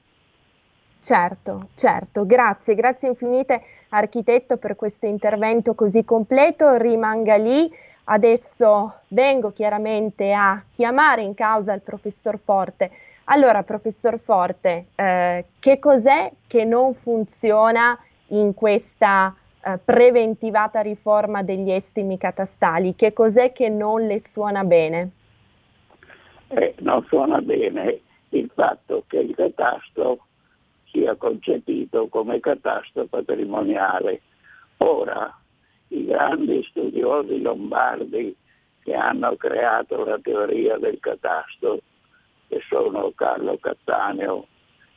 Certo, 1.00 1.68
certo, 1.74 2.26
grazie, 2.26 2.74
grazie 2.74 3.08
infinite 3.08 3.62
architetto 3.90 4.56
per 4.56 4.76
questo 4.76 5.06
intervento 5.06 5.74
così 5.74 6.04
completo, 6.04 6.76
rimanga 6.76 7.36
lì 7.36 7.70
adesso 8.04 9.00
vengo 9.08 9.52
chiaramente 9.52 10.32
a 10.32 10.62
chiamare 10.74 11.22
in 11.22 11.34
causa 11.34 11.72
il 11.72 11.80
professor 11.80 12.38
Forte. 12.38 12.90
Allora, 13.32 13.62
professor 13.62 14.18
Forte, 14.18 14.86
eh, 14.96 15.44
che 15.60 15.78
cos'è 15.78 16.32
che 16.48 16.64
non 16.64 16.94
funziona 16.94 17.96
in 18.28 18.54
questa 18.54 19.32
eh, 19.62 19.78
preventivata 19.84 20.80
riforma 20.80 21.44
degli 21.44 21.70
estimi 21.70 22.18
catastali? 22.18 22.96
Che 22.96 23.12
cos'è 23.12 23.52
che 23.52 23.68
non 23.68 24.04
le 24.04 24.18
suona 24.18 24.64
bene? 24.64 25.10
Eh, 26.48 26.74
non 26.80 27.04
suona 27.04 27.40
bene 27.40 28.00
il 28.30 28.50
fatto 28.52 29.04
che 29.06 29.18
il 29.18 29.36
catasto 29.36 30.26
sia 30.90 31.14
concepito 31.14 32.08
come 32.08 32.40
catasto 32.40 33.06
patrimoniale. 33.06 34.22
Ora, 34.78 35.32
i 35.88 36.04
grandi 36.04 36.64
studiosi 36.64 37.40
lombardi 37.40 38.34
che 38.82 38.94
hanno 38.94 39.36
creato 39.36 40.04
la 40.04 40.18
teoria 40.20 40.78
del 40.78 40.98
catasto, 40.98 41.80
che 42.50 42.60
sono 42.68 43.12
Carlo 43.14 43.56
Cattaneo 43.58 44.48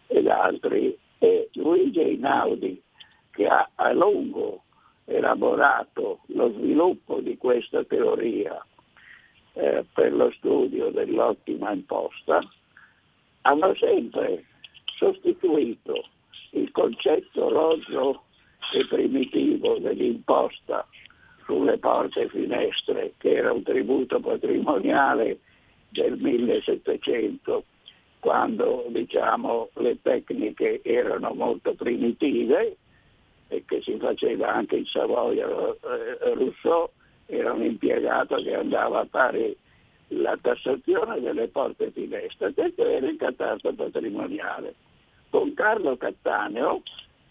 ed 0.08 0.28
altri, 0.28 0.98
e 1.20 1.50
Luigi 1.54 2.00
Einaudi, 2.00 2.82
che 3.30 3.46
ha 3.46 3.70
a 3.76 3.94
lungo 3.94 4.64
elaborato 5.06 6.22
lo 6.28 6.52
sviluppo 6.54 7.20
di 7.20 7.38
questa 7.38 7.84
teoria 7.84 8.60
eh, 9.54 9.86
per 9.94 10.14
lo 10.14 10.32
studio 10.32 10.90
dell'ottima 10.90 11.72
imposta, 11.72 12.42
hanno 13.42 13.76
sempre 13.76 14.46
sostituito 14.98 16.08
il 16.52 16.72
concetto 16.72 17.50
rozzo 17.50 18.24
e 18.74 18.88
primitivo 18.88 19.78
dell'imposta 19.78 20.88
sulle 21.46 21.78
porte 21.78 22.22
e 22.22 22.30
finestre, 22.30 23.14
che 23.18 23.36
era 23.36 23.52
un 23.54 23.62
tributo 23.62 24.20
patrimoniale 24.20 25.40
del 25.94 26.18
1700, 26.18 27.64
quando 28.20 28.86
diciamo, 28.90 29.70
le 29.76 30.02
tecniche 30.02 30.82
erano 30.84 31.34
molto 31.34 31.74
primitive 31.76 32.78
e 33.48 33.64
che 33.66 33.82
si 33.82 33.96
faceva 33.98 34.54
anche 34.54 34.78
in 34.78 34.86
Savoia. 34.86 35.48
Eh, 35.48 36.34
Rousseau 36.34 36.90
era 37.28 37.54
un 37.54 37.64
impiegato 37.64 38.36
che 38.38 38.56
andava 38.56 39.02
a 39.02 39.08
fare 39.10 39.56
la 40.08 40.38
tassazione 40.42 41.22
delle 41.22 41.48
porte 41.48 41.86
e 41.86 41.92
finestre, 41.92 42.54
questo 42.54 42.86
era 42.86 43.08
il 43.08 43.18
catasto 43.18 43.74
patrimoniale. 43.74 44.76
Con 45.30 45.54
Carlo 45.54 45.96
Cattaneo 45.98 46.82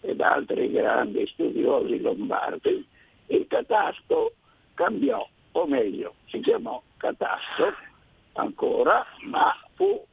ed 0.01 0.19
altri 0.21 0.71
grandi 0.71 1.25
studiosi 1.27 1.99
lombardi, 2.01 2.85
il 3.27 3.47
catasto 3.47 4.33
cambiò, 4.73 5.25
o 5.53 5.65
meglio, 5.65 6.15
si 6.27 6.39
chiamò 6.39 6.81
catasto 6.97 7.91
ancora, 8.33 9.05
ma 9.23 9.53
fu 9.73 10.05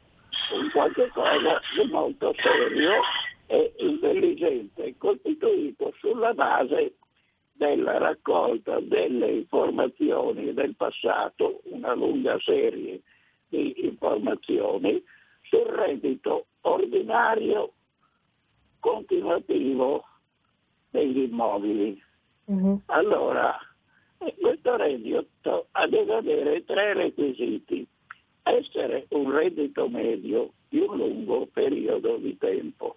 un 0.53 0.71
qualche 0.71 1.09
cosa 1.09 1.61
di 1.75 1.91
molto 1.91 2.35
serio 2.37 3.03
e 3.47 3.75
intelligente, 3.79 4.97
costituito 4.97 5.93
sulla 5.99 6.33
base 6.35 6.95
della 7.53 7.99
raccolta 7.99 8.81
delle 8.81 9.33
informazioni 9.33 10.55
del 10.55 10.75
passato, 10.77 11.61
una 11.65 11.95
lunga 11.95 12.39
serie 12.41 13.03
di 13.49 13.85
informazioni 13.85 15.03
sul 15.43 15.67
reddito 15.67 16.47
ordinario 16.63 17.73
continuativo 18.79 20.05
degli 20.91 21.23
immobili. 21.23 22.03
Mm-hmm. 22.51 22.75
Allora, 22.87 23.59
questo 24.17 24.77
reddito 24.77 25.69
deve 25.89 26.15
avere 26.15 26.65
tre 26.65 26.95
requisiti. 26.95 27.87
Essere 28.51 29.07
un 29.11 29.31
reddito 29.31 29.89
medio 29.89 30.51
di 30.69 30.81
un 30.81 30.97
lungo 30.97 31.47
periodo 31.53 32.17
di 32.17 32.37
tempo, 32.37 32.97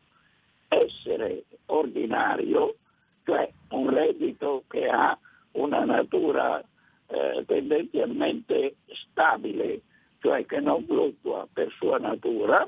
essere 0.68 1.44
ordinario, 1.68 2.76
cioè 3.24 3.52
un 3.70 3.88
reddito 3.88 4.64
che 4.68 4.88
ha 4.88 5.16
una 5.52 5.86
natura 5.86 6.60
eh, 7.06 7.44
tendenzialmente 7.46 8.78
stabile, 8.88 9.82
cioè 10.22 10.44
che 10.48 10.60
non 10.60 10.84
fluttua 10.86 11.48
per 11.54 11.72
sua 11.78 12.00
natura, 12.00 12.68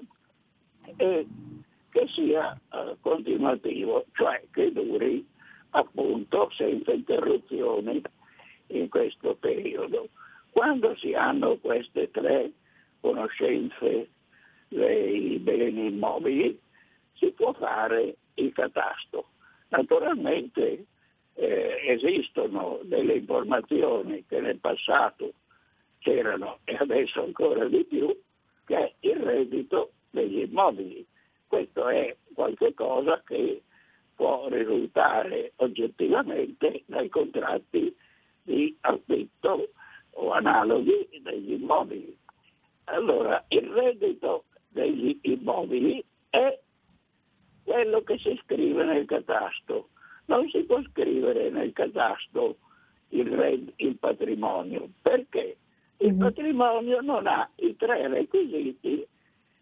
e 0.97 1.25
che 1.89 2.07
sia 2.07 2.53
eh, 2.53 2.97
continuativo, 3.01 4.05
cioè 4.13 4.43
che 4.51 4.71
duri 4.71 5.25
appunto 5.71 6.51
senza 6.51 6.93
interruzioni 6.93 7.99
in 8.67 8.89
questo 8.89 9.35
periodo. 9.39 10.09
Quando 10.51 10.95
si 10.95 11.13
hanno 11.13 11.57
queste 11.57 12.11
tre 12.11 12.51
conoscenze 13.05 14.09
dei 14.67 15.37
beni 15.37 15.87
immobili, 15.87 16.59
si 17.13 17.29
può 17.31 17.53
fare 17.53 18.15
il 18.33 18.51
catasto. 18.51 19.27
Naturalmente 19.69 20.85
eh, 21.35 21.81
esistono 21.85 22.79
delle 22.81 23.13
informazioni 23.13 24.25
che 24.27 24.39
nel 24.39 24.57
passato 24.57 25.33
c'erano 25.99 26.59
e 26.63 26.77
adesso 26.79 27.21
ancora 27.21 27.65
di 27.65 27.83
più, 27.83 28.07
che 28.65 28.75
è 28.75 28.93
il 29.01 29.17
reddito 29.17 29.91
degli 30.09 30.39
immobili. 30.39 31.05
Questo 31.45 31.87
è 31.87 32.15
qualcosa 32.33 33.21
che 33.23 33.61
può 34.15 34.47
risultare 34.49 35.51
oggettivamente 35.57 36.81
dai 36.87 37.09
contratti 37.09 37.95
di 38.41 38.75
affitto 38.81 39.69
o 40.17 40.31
analoghi 40.31 41.07
degli 41.21 41.51
immobili. 41.53 42.17
Allora, 42.85 43.43
il 43.49 43.67
reddito 43.67 44.45
degli 44.67 45.17
immobili 45.23 46.03
è 46.29 46.59
quello 47.63 48.01
che 48.01 48.17
si 48.19 48.39
scrive 48.43 48.83
nel 48.83 49.05
catasto. 49.05 49.89
Non 50.25 50.47
si 50.49 50.63
può 50.63 50.81
scrivere 50.89 51.49
nel 51.49 51.73
catasto 51.73 52.57
il, 53.09 53.27
red, 53.27 53.73
il 53.77 53.97
patrimonio 53.97 54.89
perché 55.01 55.57
il 55.97 56.07
mm-hmm. 56.07 56.19
patrimonio 56.19 57.01
non 57.01 57.27
ha 57.27 57.49
i 57.55 57.75
tre 57.75 58.07
requisiti 58.07 59.05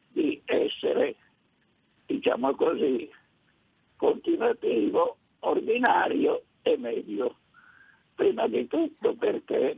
di 0.09 0.41
essere 0.45 1.15
diciamo 2.05 2.55
così, 2.55 3.09
continuativo, 3.95 5.17
ordinario 5.39 6.43
e 6.61 6.77
medio. 6.77 7.37
Prima 8.15 8.47
di 8.47 8.67
tutto 8.67 9.15
perché 9.15 9.77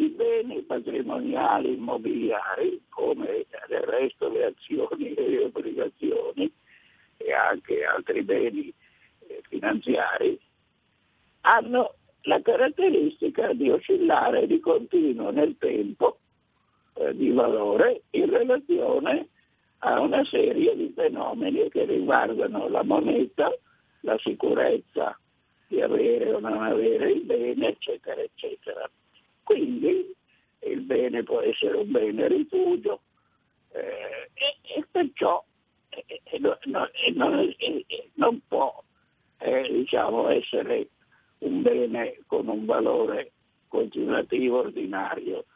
i 0.00 0.08
beni 0.08 0.62
patrimoniali 0.62 1.74
immobiliari, 1.74 2.80
come 2.88 3.46
del 3.68 3.82
resto 3.82 4.30
le 4.30 4.46
azioni 4.46 5.12
e 5.12 5.28
le 5.28 5.44
obbligazioni 5.44 6.50
e 7.18 7.32
anche 7.32 7.84
altri 7.84 8.22
beni 8.22 8.72
eh, 9.26 9.42
finanziari, 9.48 10.40
hanno 11.42 11.94
la 12.22 12.40
caratteristica 12.40 13.52
di 13.52 13.70
oscillare 13.70 14.46
di 14.46 14.58
continuo 14.60 15.30
nel 15.30 15.56
tempo 15.58 16.18
eh, 16.94 17.14
di 17.14 17.30
valore 17.30 18.02
in 18.10 18.30
relazione 18.30 19.28
a 19.78 20.00
una 20.00 20.24
serie 20.24 20.76
di 20.76 20.92
fenomeni 20.94 21.68
che 21.68 21.84
riguardano 21.84 22.68
la 22.68 22.82
moneta, 22.82 23.50
la 24.00 24.18
sicurezza 24.18 25.18
di 25.68 25.80
avere 25.80 26.32
o 26.32 26.40
non 26.40 26.62
avere 26.62 27.12
il 27.12 27.22
bene, 27.22 27.68
eccetera, 27.68 28.20
eccetera. 28.20 28.90
Quindi 29.50 30.14
il 30.60 30.80
bene 30.82 31.24
può 31.24 31.40
essere 31.40 31.78
un 31.78 31.90
bene 31.90 32.28
rifugio 32.28 33.00
eh, 33.72 34.30
e, 34.32 34.76
e, 34.76 34.86
perciò 34.88 35.44
eh, 35.88 36.38
no, 36.38 36.56
no, 36.66 36.88
non, 37.14 37.52
non, 38.14 38.40
può 38.46 38.80
eh, 39.38 39.68
diciamo, 39.68 40.28
essere 40.28 40.90
un 41.38 41.62
bene 41.62 42.20
con 42.28 42.46
un 42.46 42.64
valore 42.64 43.32
continuativo 43.66 44.60
ordinario, 44.60 45.46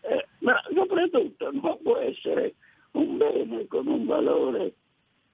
eh, 0.00 0.26
ma 0.40 0.60
soprattutto 0.74 1.48
non 1.52 1.78
può 1.84 1.98
essere 1.98 2.56
un 2.92 3.16
bene 3.16 3.68
con 3.68 3.86
un 3.86 4.06
valore 4.06 4.74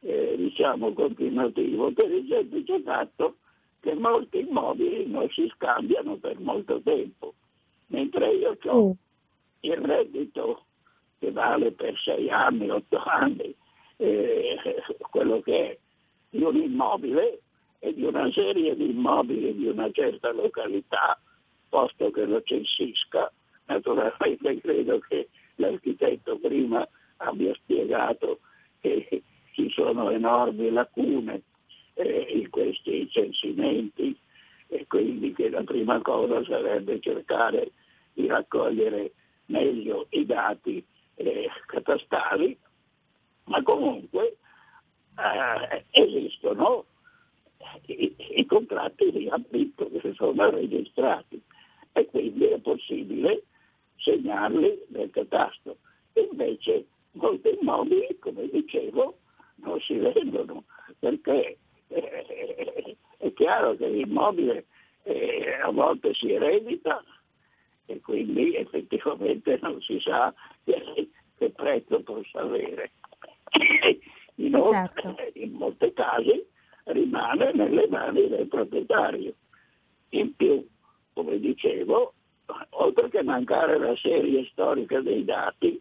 eh, 0.01 0.35
diciamo 0.37 0.93
continuativo 0.93 1.91
per 1.93 2.11
il 2.11 2.27
semplice 2.29 2.79
fatto 2.83 3.37
che 3.81 3.95
molti 3.95 4.41
immobili 4.41 5.07
non 5.07 5.29
si 5.31 5.51
scambiano 5.55 6.17
per 6.17 6.39
molto 6.41 6.81
tempo, 6.83 7.32
mentre 7.93 8.33
io 8.35 8.57
ho 8.65 8.89
mm. 8.89 8.91
il 9.61 9.77
reddito 9.77 10.65
che 11.19 11.31
vale 11.31 11.71
per 11.71 11.97
sei 11.99 12.29
anni, 12.31 12.69
otto 12.69 12.99
anni, 12.99 13.55
eh, 13.97 14.57
quello 15.11 15.41
che 15.41 15.71
è 15.71 15.79
di 16.31 16.43
un 16.43 16.57
immobile 16.57 17.41
e 17.79 17.95
di 17.95 18.03
una 18.03 18.31
serie 18.33 18.75
di 18.75 18.91
immobili 18.91 19.55
di 19.55 19.67
una 19.67 19.91
certa 19.93 20.33
località, 20.33 21.21
posto 21.69 22.11
che 22.11 22.25
lo 22.25 22.43
censisca. 22.43 23.31
Naturalmente 23.67 24.61
credo 24.61 24.99
che 24.99 25.29
l'architetto 25.57 26.39
prima 26.39 26.87
abbia 27.19 27.55
spiegato 27.55 28.41
che 28.81 29.23
ci 29.53 29.71
sono 29.71 30.11
enormi 30.11 30.71
lacune 30.71 31.43
eh, 31.95 32.27
in 32.33 32.51
questi 32.51 33.09
censimenti 33.11 34.19
e 34.67 34.87
quindi 34.89 35.33
che 35.35 35.51
la 35.51 35.63
prima 35.63 36.01
cosa 36.01 36.43
sarebbe 36.45 36.99
cercare 37.01 37.73
di 38.13 38.27
raccogliere 38.27 39.13
meglio 39.47 40.07
i 40.11 40.25
dati 40.25 40.85
eh, 41.15 41.49
catastali, 41.67 42.57
ma 43.45 43.63
comunque 43.63 44.37
eh, 45.17 45.85
esistono 45.91 46.87
i, 47.87 48.15
i, 48.37 48.47
contratti 48.47 49.11
di 49.11 49.29
affitto 49.29 49.89
che 49.91 50.13
sono 50.15 50.51
registrati 50.51 51.41
e 51.93 52.07
quindi 52.07 52.47
è 52.47 52.59
possibile 52.59 53.45
segnarli 53.97 54.85
nel 54.89 55.11
catasto. 55.11 55.79
Invece 56.15 56.87
molti 57.13 57.57
immobili, 57.61 58.19
come 58.19 58.49
dicevo, 58.49 59.19
non 59.57 59.81
si 59.81 59.95
vendono 59.95 60.65
perché 60.99 61.59
eh, 61.89 62.97
è 63.19 63.33
chiaro 63.35 63.77
che 63.77 63.89
l'immobile 63.89 64.67
eh, 65.05 65.59
a 65.63 65.71
volte 65.71 66.15
si 66.15 66.33
eredita 66.33 67.03
e 67.87 68.01
quindi 68.01 68.55
effettivamente 68.55 69.59
non 69.63 69.81
si 69.81 69.99
sa 70.01 70.33
che, 70.65 71.09
che 71.37 71.51
prezzo 71.51 72.03
possa 72.03 72.41
avere. 72.41 72.93
Inoltre, 74.37 75.03
certo. 75.03 75.39
in 75.39 75.53
molti 75.53 75.93
casi 75.93 76.45
rimane 76.85 77.53
nelle 77.53 77.87
mani 77.89 78.29
del 78.29 78.49
proprietario. 78.49 79.35
In 80.11 80.35
più, 80.35 80.67
come 81.13 81.39
dicevo, 81.39 82.15
oltre 82.71 83.09
che 83.09 83.23
mancare 83.23 83.79
la 83.79 83.95
serie 83.97 84.47
storica 84.47 85.01
dei 85.01 85.25
dati, 85.25 85.81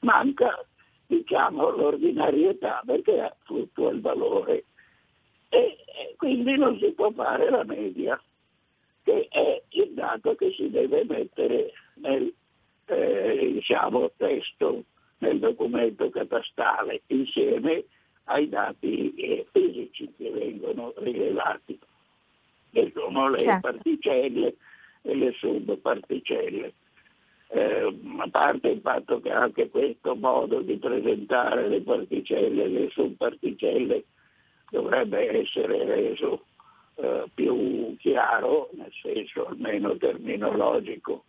manca 0.00 0.64
diciamo, 1.06 1.70
l'ordinarietà 1.70 2.82
perché 2.86 3.36
fluttua 3.44 3.90
il 3.90 4.00
valore 4.00 4.64
e, 5.48 5.58
e 5.58 6.14
quindi 6.16 6.56
non 6.56 6.78
si 6.78 6.92
può 6.92 7.10
fare 7.10 7.50
la 7.50 7.64
media, 7.64 8.20
che 9.02 9.28
è 9.28 9.62
il 9.70 9.92
dato 9.92 10.34
che 10.34 10.52
si 10.52 10.70
deve 10.70 11.04
mettere 11.04 11.72
nel 11.94 12.32
eh, 12.86 13.50
diciamo, 13.52 14.10
testo, 14.16 14.84
nel 15.18 15.38
documento 15.38 16.08
catastale, 16.10 17.02
insieme 17.08 17.84
ai 18.24 18.48
dati 18.48 19.14
eh, 19.14 19.46
fisici 19.52 20.12
che 20.16 20.30
vengono 20.30 20.92
rilevati, 20.96 21.78
che 22.72 22.92
sono 22.94 23.28
le 23.28 23.38
certo. 23.38 23.70
particelle 23.70 24.56
e 25.02 25.14
le 25.14 25.32
subparticelle. 25.32 26.72
Eh, 27.52 27.98
a 28.18 28.28
parte 28.30 28.68
il 28.68 28.80
fatto 28.80 29.20
che 29.20 29.30
anche 29.32 29.70
questo 29.70 30.14
modo 30.14 30.60
di 30.60 30.76
presentare 30.76 31.68
le 31.68 31.80
particelle 31.80 32.64
e 32.64 32.68
le 32.68 32.90
subparticelle 32.90 34.04
dovrebbe 34.70 35.40
essere 35.40 35.84
reso 35.84 36.44
eh, 37.00 37.24
più 37.34 37.96
chiaro, 37.98 38.70
nel 38.72 38.92
senso 39.02 39.46
almeno 39.46 39.96
terminologico 39.96 41.24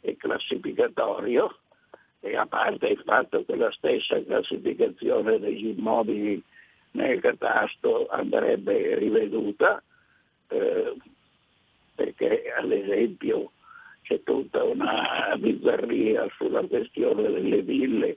e 0.00 0.16
classificatorio, 0.16 1.58
e 2.20 2.36
a 2.36 2.46
parte 2.46 2.88
il 2.88 3.02
fatto 3.04 3.44
che 3.44 3.56
la 3.56 3.70
stessa 3.72 4.22
classificazione 4.24 5.38
degli 5.38 5.68
immobili 5.68 6.42
nel 6.92 7.20
catasto 7.20 8.08
andrebbe 8.08 8.96
riveduta, 8.96 9.82
eh, 10.48 10.96
perché 11.94 12.52
ad 12.56 12.72
esempio 12.72 13.52
c'è 14.02 14.22
tutta 14.22 14.64
una 14.64 15.36
bizzarria 15.36 16.26
sulla 16.36 16.62
questione 16.62 17.30
delle 17.30 17.62
ville 17.62 18.16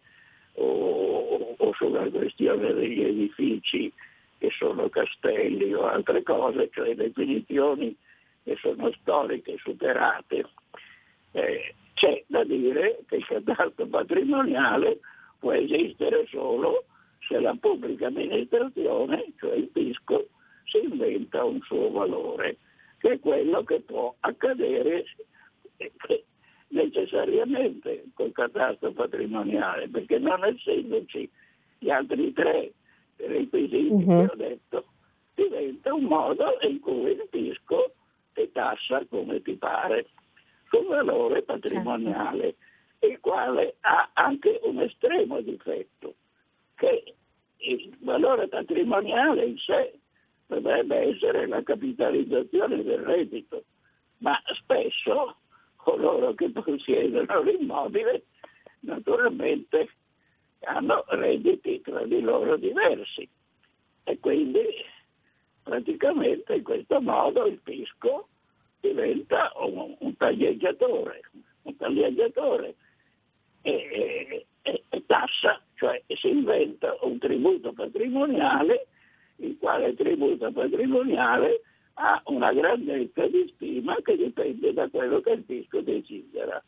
o, 0.54 1.56
o 1.58 1.74
sulla 1.74 2.10
questione 2.10 2.74
degli 2.74 3.04
edifici 3.04 3.92
che 4.44 4.50
sono 4.58 4.90
castelli 4.90 5.74
o 5.74 5.88
altre 5.88 6.22
cose, 6.22 6.70
cioè 6.74 6.94
definizioni 6.96 7.96
che 8.44 8.58
sono 8.60 8.92
storiche, 9.00 9.56
superate. 9.58 10.46
Eh, 11.32 11.74
c'è 11.94 12.26
da 12.28 12.44
dire 12.44 13.00
che 13.08 13.16
il 13.16 13.26
catasto 13.26 13.88
patrimoniale 13.88 15.00
può 15.40 15.54
esistere 15.54 16.28
solo 16.28 16.84
se 17.26 17.40
la 17.40 17.56
pubblica 17.58 18.08
amministrazione, 18.08 19.32
cioè 19.40 19.56
il 19.56 19.70
fisco, 19.72 20.28
si 20.66 20.84
inventa 20.84 21.46
un 21.46 21.62
suo 21.62 21.90
valore, 21.92 22.58
che 22.98 23.14
è 23.14 23.20
quello 23.22 23.64
che 23.64 23.80
può 23.80 24.14
accadere 24.20 25.06
necessariamente 26.68 28.08
col 28.14 28.34
catasto 28.34 28.92
patrimoniale, 28.92 29.88
perché 29.88 30.20
non 30.20 30.44
essendoci 30.44 31.32
gli 31.80 31.90
altri 31.90 32.34
tre 32.34 32.74
requisiti 33.28 33.88
uh-huh. 33.90 34.06
che 34.06 34.32
ho 34.32 34.36
detto, 34.36 34.86
diventa 35.34 35.94
un 35.94 36.04
modo 36.04 36.58
in 36.62 36.80
cui 36.80 37.12
il 37.12 37.28
fisco 37.30 37.94
ti 38.34 38.50
tassa 38.52 39.06
come 39.10 39.42
ti 39.42 39.54
pare 39.56 40.08
sul 40.70 40.86
valore 40.88 41.44
patrimoniale, 41.44 42.42
certo. 42.42 43.06
il 43.08 43.20
quale 43.20 43.76
ha 43.82 44.10
anche 44.14 44.60
un 44.64 44.80
estremo 44.80 45.42
difetto, 45.42 46.16
che 46.76 47.16
il 47.58 47.96
valore 48.02 48.48
patrimoniale 48.48 49.46
in 49.46 49.58
sé 49.58 50.00
dovrebbe 50.48 50.98
essere 50.98 51.48
la 51.48 51.62
capitalizzazione 51.64 52.84
del 52.84 53.00
reddito, 53.00 53.64
ma 54.20 54.40
spesso 54.54 55.38
coloro 55.76 56.34
che 56.34 56.50
possiedono 56.50 57.42
l'immobile 57.42 58.24
naturalmente 58.82 59.90
hanno 60.66 61.04
redditi 61.10 61.82
tra 61.82 62.04
di 62.06 62.22
loro 62.22 62.58
diversi 62.58 63.28
e 64.04 64.20
quindi 64.20 64.66
praticamente 65.64 66.56
in 66.56 66.64
questo 66.64 67.02
modo 67.02 67.46
il 67.46 67.60
fisco 67.64 68.28
diventa 68.80 69.52
un, 69.56 69.96
un 69.98 70.18
taglieggiatore, 70.18 71.22
un 71.64 71.76
taglieggiatore 71.78 72.76
e, 73.62 74.46
e, 74.62 74.84
e, 74.90 75.06
tassa, 75.06 75.62
cioè 75.76 76.02
si 76.08 76.30
inventa 76.30 76.98
un 77.02 77.18
tributo 77.18 77.72
patrimoniale, 77.72 78.88
il 79.38 79.58
quale 79.58 79.94
tributo 79.96 80.52
patrimoniale 80.52 81.62
ha 81.96 82.22
una 82.26 82.52
grandezza 82.52 83.26
di 83.28 83.50
stima 83.56 83.96
che 84.04 84.18
dipende 84.18 84.74
da 84.74 84.90
quello 84.90 85.22
che 85.22 85.32
il 85.32 85.44
fisco 85.46 85.82
desidera. 85.82 86.62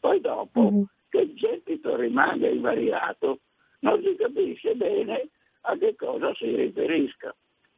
Poi 0.00 0.20
dopo 0.20 0.60
mm-hmm. 0.60 0.82
Che 1.10 1.18
il 1.20 1.34
gettito 1.34 1.96
rimanga 1.96 2.48
invariato 2.48 3.40
non 3.80 4.02
si 4.02 4.16
capisce 4.16 4.74
bene 4.74 5.28
a 5.62 5.76
che 5.76 5.94
cosa 5.96 6.32
si 6.34 6.54
riferisca. 6.54 7.34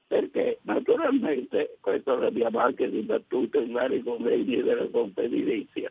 Perché 0.07 0.59
naturalmente, 0.63 1.79
questo 1.81 2.17
l'abbiamo 2.17 2.59
anche 2.59 2.89
dibattuto 2.91 3.59
in 3.61 3.73
vari 3.73 4.03
convegni 4.03 4.63
della 4.63 4.87
Confedilizia, 4.89 5.91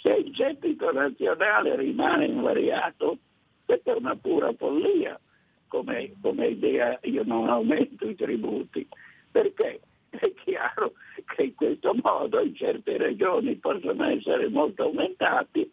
se 0.00 0.12
il 0.12 0.32
gettito 0.32 0.92
nazionale 0.92 1.76
rimane 1.76 2.26
invariato, 2.26 3.18
questa 3.64 3.92
è 3.92 3.96
una 3.96 4.16
pura 4.16 4.52
follia 4.52 5.18
come, 5.66 6.12
come 6.22 6.46
idea, 6.48 6.98
io 7.02 7.22
non 7.24 7.48
aumento 7.48 8.08
i 8.08 8.14
tributi, 8.14 8.86
perché 9.30 9.80
è 10.10 10.32
chiaro 10.44 10.92
che 11.34 11.42
in 11.42 11.54
questo 11.54 11.94
modo 12.02 12.40
in 12.40 12.54
certe 12.54 12.96
regioni 12.96 13.56
possono 13.56 14.04
essere 14.04 14.48
molto 14.48 14.84
aumentati 14.84 15.70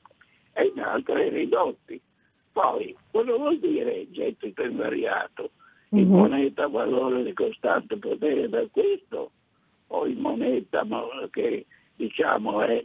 e 0.58 0.72
in 0.74 0.82
altre 0.82 1.30
ridotti. 1.30 2.02
Poi, 2.52 2.96
cosa 3.12 3.36
vuol 3.36 3.60
dire 3.60 4.08
gettito 4.12 4.64
invariato? 4.64 5.52
in 5.90 6.10
uh-huh. 6.10 6.18
moneta 6.18 6.68
valore 6.68 7.24
di 7.24 7.34
costante 7.34 7.98
potere 7.98 8.50
d'acquisto 8.50 9.32
o 9.88 10.06
in 10.06 10.20
moneta 10.20 10.86
che 11.32 11.66
diciamo 11.96 12.62
è 12.62 12.84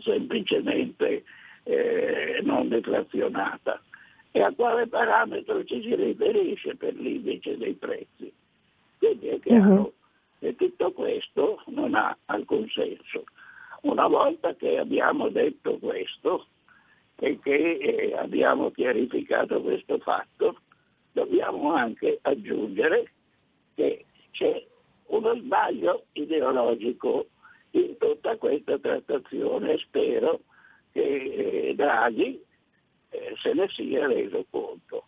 semplicemente 0.00 1.22
eh, 1.62 2.40
non 2.42 2.68
deflazionata 2.68 3.80
e 4.32 4.42
a 4.42 4.52
quale 4.52 4.88
parametro 4.88 5.62
ci 5.64 5.80
si 5.82 5.94
riferisce 5.94 6.74
per 6.74 6.94
l'indice 6.94 7.56
dei 7.56 7.74
prezzi. 7.74 8.32
Quindi 8.98 9.28
è 9.28 9.38
chiaro 9.38 9.72
uh-huh. 9.72 9.92
che 10.40 10.56
tutto 10.56 10.90
questo 10.90 11.62
non 11.66 11.94
ha 11.94 12.16
alcun 12.24 12.68
senso. 12.70 13.24
Una 13.82 14.08
volta 14.08 14.54
che 14.56 14.78
abbiamo 14.78 15.28
detto 15.28 15.78
questo 15.78 16.46
e 17.16 17.38
che 17.40 17.78
eh, 17.78 18.14
abbiamo 18.16 18.70
chiarificato 18.70 19.60
questo 19.60 19.98
fatto, 19.98 20.60
dobbiamo 21.12 21.72
anche 21.72 22.18
aggiungere 22.22 23.12
che 23.74 24.04
c'è 24.32 24.64
uno 25.06 25.34
sbaglio 25.36 26.06
ideologico 26.12 27.28
in 27.70 27.96
tutta 27.98 28.36
questa 28.36 28.78
trattazione 28.78 29.72
e 29.72 29.78
spero 29.78 30.40
che 30.92 31.00
eh, 31.00 31.74
Draghi 31.74 32.42
eh, 33.10 33.34
se 33.40 33.52
ne 33.52 33.68
sia 33.68 34.06
reso 34.06 34.44
conto. 34.50 35.06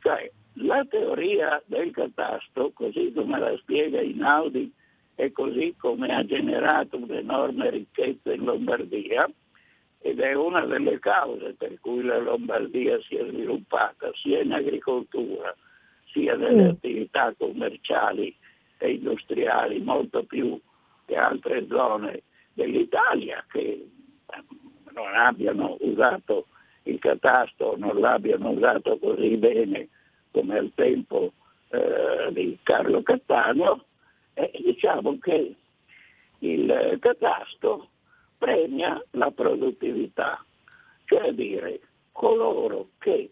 Cioè, 0.00 0.30
la 0.60 0.84
teoria 0.84 1.62
del 1.66 1.90
catasto, 1.92 2.72
così 2.72 3.12
come 3.12 3.38
la 3.38 3.56
spiega 3.58 4.00
Inaudi 4.00 4.72
e 5.14 5.32
così 5.32 5.74
come 5.76 6.14
ha 6.14 6.24
generato 6.24 6.96
un'enorme 6.96 7.70
ricchezza 7.70 8.32
in 8.32 8.44
Lombardia, 8.44 9.28
ed 10.00 10.20
è 10.20 10.34
una 10.34 10.64
delle 10.64 10.98
cause 10.98 11.54
per 11.54 11.78
cui 11.80 12.02
la 12.02 12.18
Lombardia 12.18 13.00
si 13.02 13.16
è 13.16 13.26
sviluppata 13.26 14.10
sia 14.14 14.40
in 14.40 14.52
agricoltura 14.52 15.54
sia 16.12 16.36
nelle 16.36 16.64
mm. 16.64 16.68
attività 16.68 17.34
commerciali 17.36 18.34
e 18.78 18.92
industriali 18.92 19.80
molto 19.80 20.22
più 20.24 20.58
che 21.04 21.16
altre 21.16 21.66
zone 21.66 22.22
dell'Italia 22.52 23.44
che 23.50 23.86
abbiano 25.14 25.76
usato 25.80 26.46
il 26.84 26.98
catasto, 26.98 27.74
non 27.76 28.00
l'abbiano 28.00 28.50
usato 28.50 28.98
così 28.98 29.36
bene 29.36 29.88
come 30.30 30.58
al 30.58 30.72
tempo 30.74 31.32
eh, 31.68 32.32
di 32.32 32.58
Carlo 32.62 33.02
Cattaneo, 33.02 33.84
eh, 34.34 34.50
diciamo 34.64 35.18
che 35.18 35.54
il 36.40 36.98
catasto 37.00 37.88
premia 38.38 39.02
la 39.12 39.30
produttività, 39.30 40.42
cioè 41.04 41.32
dire 41.32 41.80
coloro 42.12 42.90
che 42.98 43.30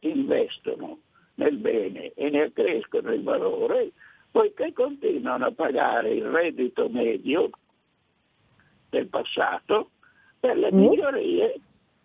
investono 0.00 0.98
nel 1.34 1.56
bene 1.56 2.12
e 2.14 2.28
ne 2.30 2.42
accrescono 2.42 3.12
il 3.12 3.22
valore, 3.22 3.92
poiché 4.30 4.72
continuano 4.72 5.46
a 5.46 5.52
pagare 5.52 6.14
il 6.14 6.24
reddito 6.24 6.88
medio 6.88 7.50
del 8.90 9.06
passato, 9.06 9.90
per 10.40 10.56
le 10.56 10.72
mm. 10.72 10.78
migliorie 10.78 11.60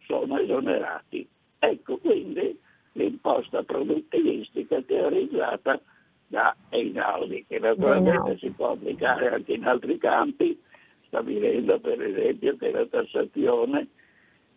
sono 0.06 0.40
esonerati. 0.40 1.28
Ecco 1.60 1.98
quindi 1.98 2.60
l'imposta 2.94 3.64
produttivistica 3.64 4.82
teorizzata 4.82 5.80
da 6.28 6.56
Einaudi, 6.70 7.46
che 7.48 7.60
naturalmente 7.60 8.38
si 8.38 8.50
può 8.50 8.72
applicare 8.72 9.32
anche 9.32 9.54
in 9.54 9.66
altri 9.66 9.98
campi, 9.98 10.60
stabilendo 11.14 11.80
per 11.80 12.02
esempio 12.02 12.58
che 12.58 12.72
la 12.72 12.88
tassazione 12.88 13.88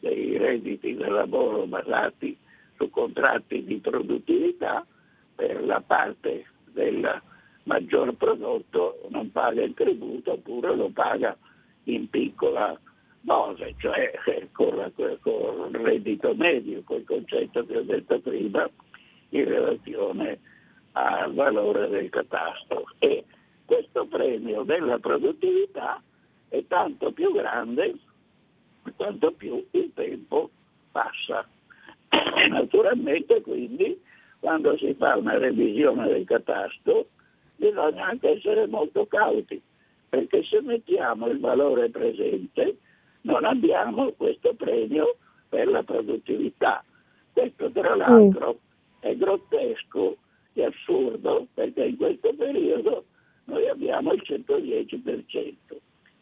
dei 0.00 0.38
redditi 0.38 0.94
del 0.94 1.12
lavoro 1.12 1.66
basati 1.66 2.34
su 2.78 2.88
contratti 2.88 3.62
di 3.62 3.76
produttività 3.76 4.86
per 5.34 5.62
la 5.66 5.82
parte 5.82 6.46
del 6.72 7.22
maggior 7.64 8.14
prodotto 8.14 9.02
non 9.10 9.30
paga 9.32 9.62
il 9.62 9.74
tributo 9.74 10.32
oppure 10.32 10.74
lo 10.74 10.88
paga 10.88 11.36
in 11.84 12.08
piccola 12.08 12.78
dose, 13.20 13.74
cioè 13.78 14.12
la, 14.24 14.90
con 15.20 15.70
il 15.72 15.80
reddito 15.80 16.34
medio, 16.34 16.82
col 16.84 17.04
concetto 17.04 17.66
che 17.66 17.76
ho 17.76 17.82
detto 17.82 18.18
prima, 18.20 18.68
in 19.30 19.44
relazione 19.44 20.38
al 20.92 21.34
valore 21.34 21.88
del 21.88 22.08
catasto. 22.08 22.86
E 22.98 23.24
questo 23.66 24.06
premio 24.06 24.62
della 24.62 24.98
produttività 24.98 26.00
è 26.48 26.64
tanto 26.66 27.12
più 27.12 27.32
grande 27.32 27.94
quanto 28.96 29.32
più 29.32 29.64
il 29.72 29.90
tempo 29.94 30.50
passa. 30.92 31.46
Naturalmente 32.48 33.40
quindi 33.40 34.00
quando 34.38 34.76
si 34.76 34.94
fa 34.94 35.16
una 35.16 35.38
revisione 35.38 36.06
del 36.08 36.24
catasto 36.24 37.08
bisogna 37.56 38.06
anche 38.06 38.30
essere 38.36 38.66
molto 38.66 39.06
cauti, 39.06 39.60
perché 40.08 40.44
se 40.44 40.60
mettiamo 40.60 41.26
il 41.26 41.40
valore 41.40 41.90
presente 41.90 42.76
non 43.22 43.44
abbiamo 43.44 44.12
questo 44.12 44.54
premio 44.54 45.16
per 45.48 45.68
la 45.68 45.82
produttività. 45.82 46.84
Questo 47.32 47.70
tra 47.70 47.94
l'altro 47.96 48.52
mm. 48.54 49.00
è 49.00 49.16
grottesco 49.16 50.16
e 50.52 50.64
assurdo 50.64 51.46
perché 51.52 51.84
in 51.84 51.96
questo 51.96 52.32
periodo 52.34 53.04
noi 53.44 53.68
abbiamo 53.68 54.12
il 54.12 54.22
110%, 54.24 55.54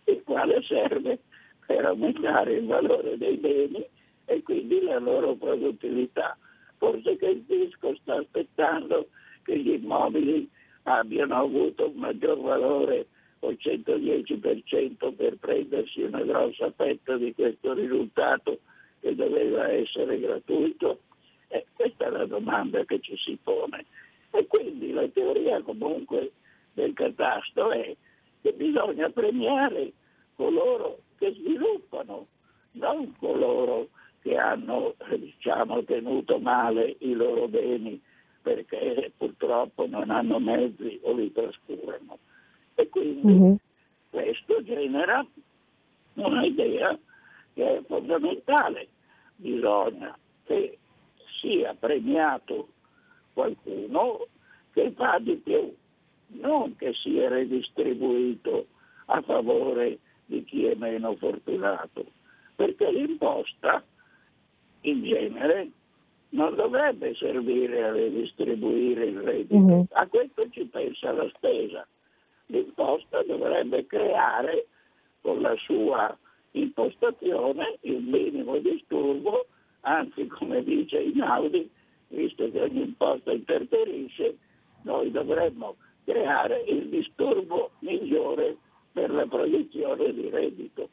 il 0.05 0.23
quale 0.25 0.63
serve 0.63 1.19
per 1.67 1.85
aumentare 1.85 2.55
il 2.55 2.67
valore 2.67 3.17
dei 3.17 3.37
beni 3.37 3.85
e 4.27 4.43
quindi 4.43 4.83
la 4.83 4.99
loro 4.99 5.35
produttività. 5.35 6.37
Forse 6.77 7.17
che 7.17 7.27
il 7.27 7.45
fisco 7.47 7.95
sta 7.97 8.17
aspettando 8.17 9.09
che 9.43 9.59
gli 9.59 9.71
immobili 9.71 10.49
abbiano 10.85 11.37
avuto 11.37 11.89
un 11.89 11.97
maggior 11.97 12.39
valore 12.41 13.07
o 13.41 13.51
il 13.51 13.59
110% 13.61 15.15
per 15.15 15.37
prendersi 15.37 16.03
una 16.03 16.23
grossa 16.23 16.71
fetta 16.73 17.17
di 17.17 17.33
questo 17.35 17.73
risultato 17.75 18.61
che 19.01 19.15
doveva 19.15 19.69
essere 19.69 20.19
gratuito? 20.19 21.01
Eh, 21.49 21.67
questa 21.75 22.07
è 22.07 22.11
la 22.11 22.27
domanda 22.27 22.85
che 22.85 23.01
ci 23.01 23.17
si 23.17 23.39
pone. 23.43 23.85
E 24.31 24.47
quindi 24.47 24.93
la 24.93 25.07
teoria 25.09 25.63
comunque 25.63 26.33
del 26.73 26.93
catasto 26.95 27.71
è 27.71 27.95
che 28.45 28.53
bisogna 28.53 29.09
premiare 29.09 29.91
coloro 30.37 30.99
che 31.17 31.33
sviluppano, 31.33 32.27
non 32.73 33.17
coloro 33.17 33.89
che 34.21 34.37
hanno 34.37 34.97
diciamo, 35.17 35.83
tenuto 35.85 36.39
male 36.39 36.97
i 36.99 37.15
loro 37.15 37.49
beni 37.49 37.99
perché 38.43 39.11
purtroppo 39.17 39.87
non 39.87 40.11
hanno 40.11 40.39
mezzi 40.39 41.01
o 41.05 41.15
li 41.15 41.33
trascurano. 41.33 42.19
E 42.75 42.87
quindi 42.91 43.33
mm-hmm. 43.33 43.55
questo 44.11 44.63
genera 44.63 45.27
un'idea 46.13 46.99
che 47.55 47.79
è 47.79 47.83
fondamentale. 47.87 48.89
Bisogna 49.37 50.15
che 50.45 50.77
sia 51.41 51.73
premiato 51.73 52.69
qualcuno 53.33 54.27
che 54.75 54.93
fa 54.95 55.19
di 55.19 55.37
più, 55.37 55.75
non 56.29 56.77
che 56.77 56.93
sia 56.95 57.29
redistribuito 57.29 58.67
a 59.07 59.21
favore 59.23 59.99
di 60.27 60.45
chi 60.45 60.67
è 60.67 60.75
meno 60.75 61.15
fortunato, 61.17 62.05
perché 62.57 62.91
l'imposta 62.91 63.83
in 64.83 65.03
genere 65.03 65.71
non 66.31 66.55
dovrebbe 66.55 67.15
servire 67.15 67.85
a 67.85 67.93
redistribuire 67.93 69.05
il 69.05 69.21
reddito, 69.21 69.57
mm-hmm. 69.57 69.83
a 69.93 70.07
questo 70.07 70.49
ci 70.51 70.65
pensa 70.65 71.13
la 71.13 71.29
spesa. 71.35 71.87
L'imposta 72.47 73.23
dovrebbe 73.23 73.87
creare 73.87 74.67
con 75.21 75.41
la 75.41 75.55
sua 75.57 76.17
impostazione 76.53 77.79
il 77.83 78.03
minimo 78.03 78.59
disturbo, 78.59 79.47
anzi 79.81 80.27
come 80.27 80.63
dice 80.63 80.99
Inaudi, 80.99 81.71
visto 82.09 82.51
che 82.51 82.61
ogni 82.61 82.83
imposta 82.83 83.33
interferisce, 83.33 84.37
noi 84.83 85.11
dovremmo 85.11 85.77
creare 86.05 86.63
il 86.67 86.89
disturbo 86.89 87.73
migliore 87.81 88.57
per 88.93 89.11
la 89.11 89.27
produzione 89.27 90.13
di 90.13 90.29
reddito. 90.31 90.89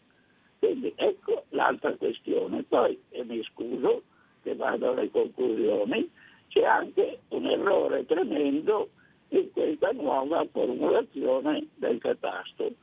Quindi 0.60 0.93
ecco 0.95 1.45
l'altra 1.50 1.93
questione. 1.95 2.63
Poi, 2.63 3.00
e 3.10 3.24
mi 3.24 3.43
scuso 3.43 4.04
che 4.41 4.56
vado 4.56 4.91
alle 4.91 5.10
conclusioni, 5.12 6.10
c'è 6.47 6.63
anche 6.63 7.19
un 7.30 7.45
errore 7.45 8.06
tremendo 8.06 8.89
in 9.30 9.52
questa 9.52 9.91
nuova 9.91 10.45
formulazione 10.52 11.67
del 11.76 12.00
catasto, 12.00 12.74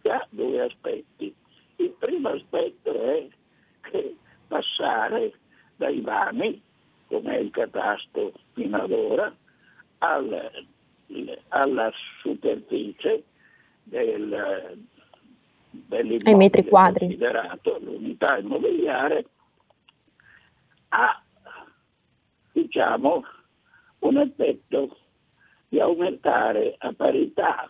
che 0.00 0.10
ha 0.10 0.26
due 0.30 0.62
aspetti. 0.62 1.34
Il 1.76 1.90
primo 1.98 2.30
aspetto 2.30 2.92
è 2.92 3.26
che 3.82 4.16
passare 4.46 5.32
dai 5.76 6.00
vani 6.00 6.62
come 7.08 7.36
è 7.36 7.38
il 7.38 7.50
catasto 7.50 8.32
fino 8.52 8.76
ad 8.76 8.92
ora, 8.92 9.34
al, 9.98 10.66
alla 11.48 11.90
superficie 12.20 13.24
del, 13.82 14.78
dell'immobile 15.70 16.68
considerato 16.68 17.78
l'unità 17.80 18.38
immobiliare 18.38 19.26
ha 20.88 21.22
diciamo, 22.52 23.24
un 24.00 24.18
effetto 24.18 24.96
di 25.68 25.80
aumentare 25.80 26.74
a 26.78 26.92
parità 26.92 27.66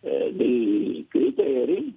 eh, 0.00 0.32
di 0.34 1.06
criteri 1.08 1.96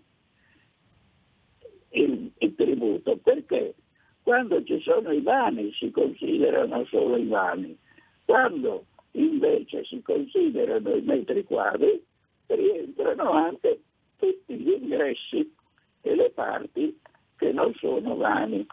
il, 1.90 2.32
il 2.38 2.56
tributo 2.56 3.18
perché 3.18 3.76
quando 4.22 4.64
ci 4.64 4.80
sono 4.82 5.12
i 5.12 5.22
vani 5.22 5.72
si 5.74 5.90
considerano 5.90 6.86
solo 6.86 7.16
i 7.16 7.26
vani, 7.26 7.78
quando 8.26 8.86
invece 9.18 9.84
si 9.86 10.02
considerano 10.02 10.96
i 10.96 11.02
metri 11.02 11.44
quadri 11.44 12.04
rientrano 12.48 13.32
anche 13.32 13.82
tutti 14.18 14.56
gli 14.56 14.70
ingressi 14.70 15.54
e 16.02 16.16
le 16.16 16.30
parti 16.32 17.00
che 17.36 17.52
non 17.52 17.74
sono 17.76 18.16
vani. 18.16 18.66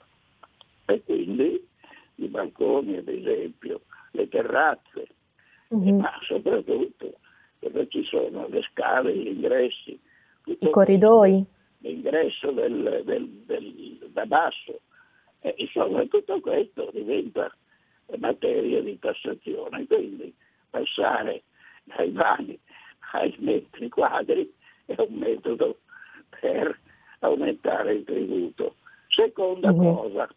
E 0.87 1.03
quindi 1.03 1.67
i 2.17 2.27
balconi, 2.29 2.97
ad 2.97 3.09
esempio, 3.09 3.83
le 4.13 4.29
terrazze, 4.29 5.09
mm-hmm. 5.75 5.99
ma 5.99 6.13
soprattutto 6.27 7.15
dove 7.59 7.89
ci 7.89 8.05
sono 8.05 8.47
le 8.49 8.63
scale, 8.71 9.17
gli 9.17 9.29
ingressi, 9.29 9.99
i 10.45 10.71
corridoi, 10.71 11.43
l'ingresso 11.79 12.51
del, 12.53 13.03
del, 13.05 13.27
del, 13.47 14.11
da 14.13 14.27
basso, 14.27 14.81
eh, 15.41 15.55
insomma, 15.57 16.05
tutto 16.07 16.41
questo 16.41 16.91
diventa 16.93 17.51
materia 18.19 18.83
di 18.83 18.99
tassazione, 18.99 19.87
quindi 19.87 20.33
passare 20.71 21.43
dai 21.85 22.11
vani 22.11 22.59
ai 23.13 23.35
metri 23.39 23.89
quadri 23.89 24.53
è 24.87 24.95
un 24.99 25.15
metodo 25.15 25.79
per 26.41 26.79
aumentare 27.21 27.95
il 27.95 28.05
tributo. 28.05 28.77
Seconda 29.09 29.71
uh-huh. 29.71 29.95
cosa, 29.95 30.29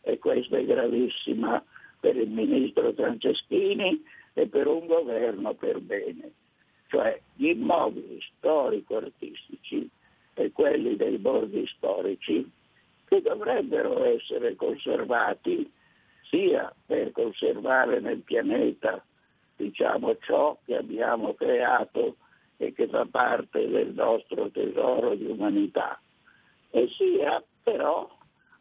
e 0.00 0.18
questa 0.18 0.58
è 0.58 0.64
gravissima 0.64 1.62
per 2.00 2.16
il 2.16 2.30
ministro 2.30 2.92
Franceschini 2.92 4.02
e 4.32 4.48
per 4.48 4.66
un 4.66 4.86
governo 4.86 5.54
per 5.54 5.80
bene, 5.80 6.32
cioè 6.88 7.20
gli 7.34 7.48
immobili 7.48 8.18
storico-artistici 8.38 9.88
e 10.34 10.50
quelli 10.52 10.96
dei 10.96 11.18
borghi 11.18 11.66
storici 11.66 12.50
che 13.04 13.20
dovrebbero 13.20 14.04
essere 14.04 14.56
conservati 14.56 15.70
sia 16.32 16.74
per 16.86 17.12
conservare 17.12 18.00
nel 18.00 18.20
pianeta 18.20 19.04
diciamo, 19.54 20.16
ciò 20.20 20.56
che 20.64 20.76
abbiamo 20.76 21.34
creato 21.34 22.16
e 22.56 22.72
che 22.72 22.88
fa 22.88 23.04
parte 23.04 23.68
del 23.68 23.92
nostro 23.92 24.48
tesoro 24.50 25.14
di 25.14 25.26
umanità, 25.26 26.00
e 26.70 26.88
sia 26.96 27.42
però 27.62 28.08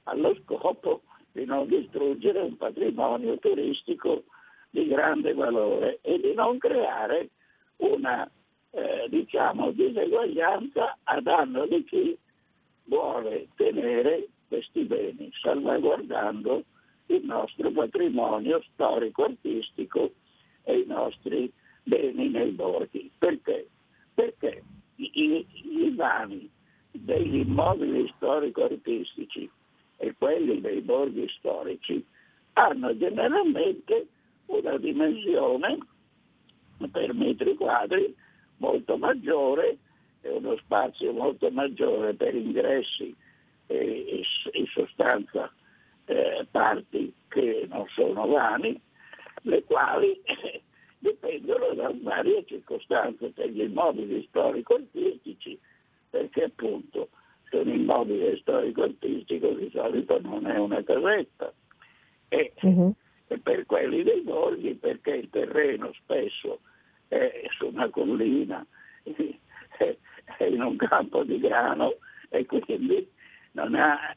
allo 0.03 0.36
scopo 0.43 1.03
di 1.31 1.45
non 1.45 1.67
distruggere 1.67 2.41
un 2.41 2.57
patrimonio 2.57 3.38
turistico 3.39 4.23
di 4.69 4.88
grande 4.88 5.34
valore 5.34 5.99
e 6.01 6.19
di 6.19 6.34
non 6.34 6.57
creare 6.57 7.29
una 7.77 8.29
eh, 8.71 9.05
diciamo, 9.07 9.71
diseguaglianza 9.71 10.97
a 11.03 11.21
danno 11.21 11.65
di 11.67 11.84
chi 11.86 12.17
vuole 12.84 13.47
tenere 13.55 14.27
questi 14.47 14.84
beni, 14.84 15.31
salvaguardando 15.41 16.63
il 17.15 17.26
nostro 17.26 17.71
patrimonio 17.71 18.62
storico-artistico 18.74 20.13
e 20.63 20.80
i 20.80 20.86
nostri 20.86 21.52
beni 21.84 22.30
nei 22.30 22.52
borghi. 22.52 23.12
Perché? 23.17 23.67
Perché 24.13 24.63
i, 24.95 25.45
i 25.54 25.93
vani 25.95 26.50
degli 26.91 27.38
immobili 27.38 28.12
storico-artistici 28.15 29.50
e 29.97 30.15
quelli 30.17 30.62
dei 30.62 30.82
borghi 30.82 31.28
storici 31.38 32.04
hanno 32.54 32.95
generalmente 32.97 34.08
una 34.47 34.78
dimensione 34.78 35.78
per 36.91 37.13
metri 37.13 37.56
quadri 37.56 38.13
molto 38.58 38.97
maggiore 38.97 39.78
e 40.21 40.30
uno 40.30 40.58
spazio 40.58 41.13
molto 41.13 41.50
maggiore 41.52 42.13
per 42.13 42.36
ingressi 42.36 43.15
e, 43.67 44.24
in 44.54 44.65
sostanza 44.67 45.52
eh, 46.12 46.45
parti 46.52 47.13
che 47.30 47.65
non 47.69 47.86
sono 47.89 48.28
vani, 48.28 48.80
le 49.43 49.63
quali 49.63 50.21
eh, 50.24 50.62
dipendono 51.00 51.74
da 51.74 51.91
varie 52.02 52.45
circostanze 52.45 53.30
per 53.30 53.50
gli 53.50 53.62
immobili 53.62 54.26
storico-artistici, 54.28 55.58
perché 56.10 56.43
appunto 56.43 57.10
se 57.50 57.58
un 57.58 57.69
immobile 57.69 58.38
storico-artistico 58.38 59.50
di 59.54 59.69
solito 59.74 60.19
non 60.21 60.45
è 60.47 60.58
una 60.58 60.84
casetta, 60.84 61.52
e, 62.28 62.54
uh-huh. 62.62 62.93
e 63.28 63.38
per 63.39 63.65
quelli 63.65 64.04
dei 64.04 64.21
borghi 64.21 64.76
perché 64.76 65.12
il 65.12 65.30
terreno 65.30 65.91
spesso 65.93 66.60
è 67.08 67.43
su 67.58 67.67
una 67.67 67.89
collina, 67.89 68.65
è 69.04 70.43
in 70.43 70.62
un 70.62 70.76
campo 70.76 71.24
di 71.24 71.39
grano 71.39 71.95
e 72.30 72.45
quindi 72.45 73.10
non, 73.54 73.76
ha, 73.76 74.15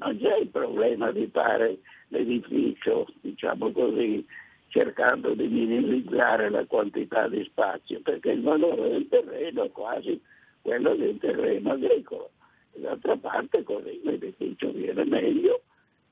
non 0.00 0.18
c'è 0.18 0.38
il 0.38 0.48
problema 0.48 1.10
di 1.12 1.28
fare 1.30 1.78
l'edificio, 2.08 3.06
diciamo 3.20 3.70
così, 3.70 4.26
cercando 4.68 5.34
di 5.34 5.46
minimizzare 5.46 6.48
la 6.48 6.64
quantità 6.64 7.28
di 7.28 7.44
spazio, 7.44 8.00
perché 8.00 8.30
il 8.30 8.42
valore 8.42 8.88
del 8.88 9.08
terreno 9.08 9.64
è 9.64 9.70
quasi 9.70 10.20
quello 10.62 10.94
del 10.94 11.18
terreno 11.18 11.72
agricolo. 11.72 12.30
D'altra 12.72 13.16
parte 13.16 13.62
così 13.62 14.00
l'edificio 14.02 14.70
viene 14.72 15.04
meglio 15.04 15.62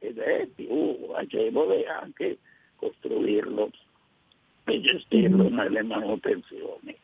ed 0.01 0.19
è 0.19 0.47
più 0.55 1.09
agevole 1.15 1.87
anche 1.87 2.39
costruirlo 2.77 3.71
e 4.65 4.81
gestirlo 4.81 5.45
mm-hmm. 5.45 5.55
nelle 5.55 5.83
manutenzioni. 5.83 6.95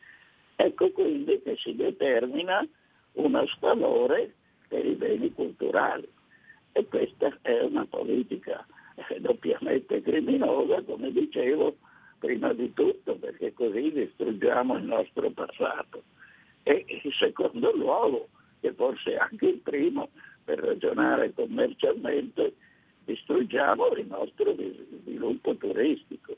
Ecco 0.55 0.91
quindi 0.91 1.41
che 1.41 1.55
si 1.57 1.75
determina 1.75 2.65
uno 3.13 3.47
svalore 3.47 4.33
per 4.67 4.85
i 4.85 4.93
beni 4.93 5.33
culturali 5.33 6.07
e 6.77 6.85
questa 6.87 7.37
è 7.41 7.61
una 7.61 7.85
politica 7.85 8.65
doppiamente 9.19 10.01
criminosa, 10.01 10.83
come 10.83 11.09
dicevo, 11.09 11.77
prima 12.19 12.51
di 12.51 12.73
tutto 12.73 13.15
perché 13.15 13.53
così 13.53 13.93
distruggiamo 13.93 14.75
il 14.75 14.83
nostro 14.83 15.29
passato. 15.29 16.03
E 16.63 16.83
in 16.85 17.11
secondo 17.13 17.73
luogo, 17.73 18.27
che 18.59 18.73
forse 18.73 19.15
anche 19.15 19.47
il 19.47 19.59
primo, 19.59 20.09
per 20.43 20.59
ragionare 20.59 21.33
commercialmente, 21.33 22.55
distruggiamo 23.05 23.87
il 23.91 24.07
nostro 24.07 24.53
sviluppo 25.01 25.55
turistico. 25.55 26.35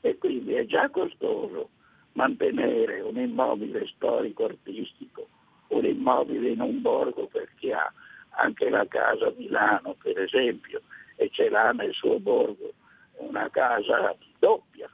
E 0.00 0.16
quindi 0.16 0.54
è 0.54 0.64
già 0.64 0.90
costoso 0.90 1.70
mantenere 2.12 3.00
un 3.00 3.16
immobile 3.16 3.84
storico-artistico, 3.96 5.26
un 5.68 5.84
immobile 5.84 6.50
in 6.50 6.60
un 6.60 6.80
borgo 6.80 7.26
per 7.26 7.48
chi 7.58 7.72
ha 7.72 7.92
anche 8.36 8.68
la 8.70 8.86
casa 8.86 9.26
a 9.26 9.32
Milano 9.36 9.96
per 10.02 10.18
esempio 10.18 10.82
e 11.16 11.28
ce 11.30 11.48
l'ha 11.48 11.72
nel 11.72 11.92
suo 11.92 12.18
borgo 12.18 12.72
una 13.18 13.48
casa 13.50 14.16
doppia, 14.38 14.90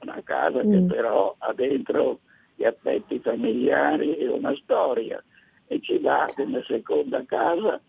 una 0.00 0.20
casa 0.24 0.64
mm. 0.64 0.70
che 0.70 0.94
però 0.94 1.34
ha 1.38 1.52
dentro 1.52 2.20
gli 2.54 2.64
affetti 2.64 3.18
familiari 3.20 4.16
e 4.16 4.28
una 4.28 4.54
storia 4.56 5.22
e 5.66 5.80
ci 5.80 6.00
dà 6.00 6.26
come 6.34 6.62
seconda 6.66 7.24
casa 7.24 7.80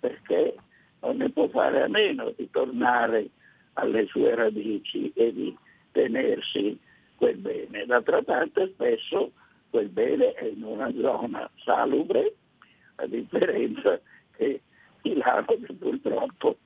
perché 0.00 0.54
non 1.00 1.16
ne 1.16 1.30
può 1.30 1.48
fare 1.48 1.82
a 1.82 1.88
meno 1.88 2.32
di 2.36 2.48
tornare 2.50 3.30
alle 3.74 4.06
sue 4.06 4.34
radici 4.34 5.12
e 5.14 5.32
di 5.32 5.56
tenersi 5.92 6.78
quel 7.16 7.36
bene. 7.36 7.86
D'altra 7.86 8.22
parte 8.22 8.70
spesso 8.72 9.32
quel 9.70 9.88
bene 9.88 10.32
è 10.32 10.44
in 10.44 10.62
una 10.62 10.92
zona 11.00 11.48
salubre, 11.64 12.34
a 12.96 13.06
differenza 13.06 14.00
che 14.38 14.62
che 15.02 15.74
purtroppo 15.78 16.56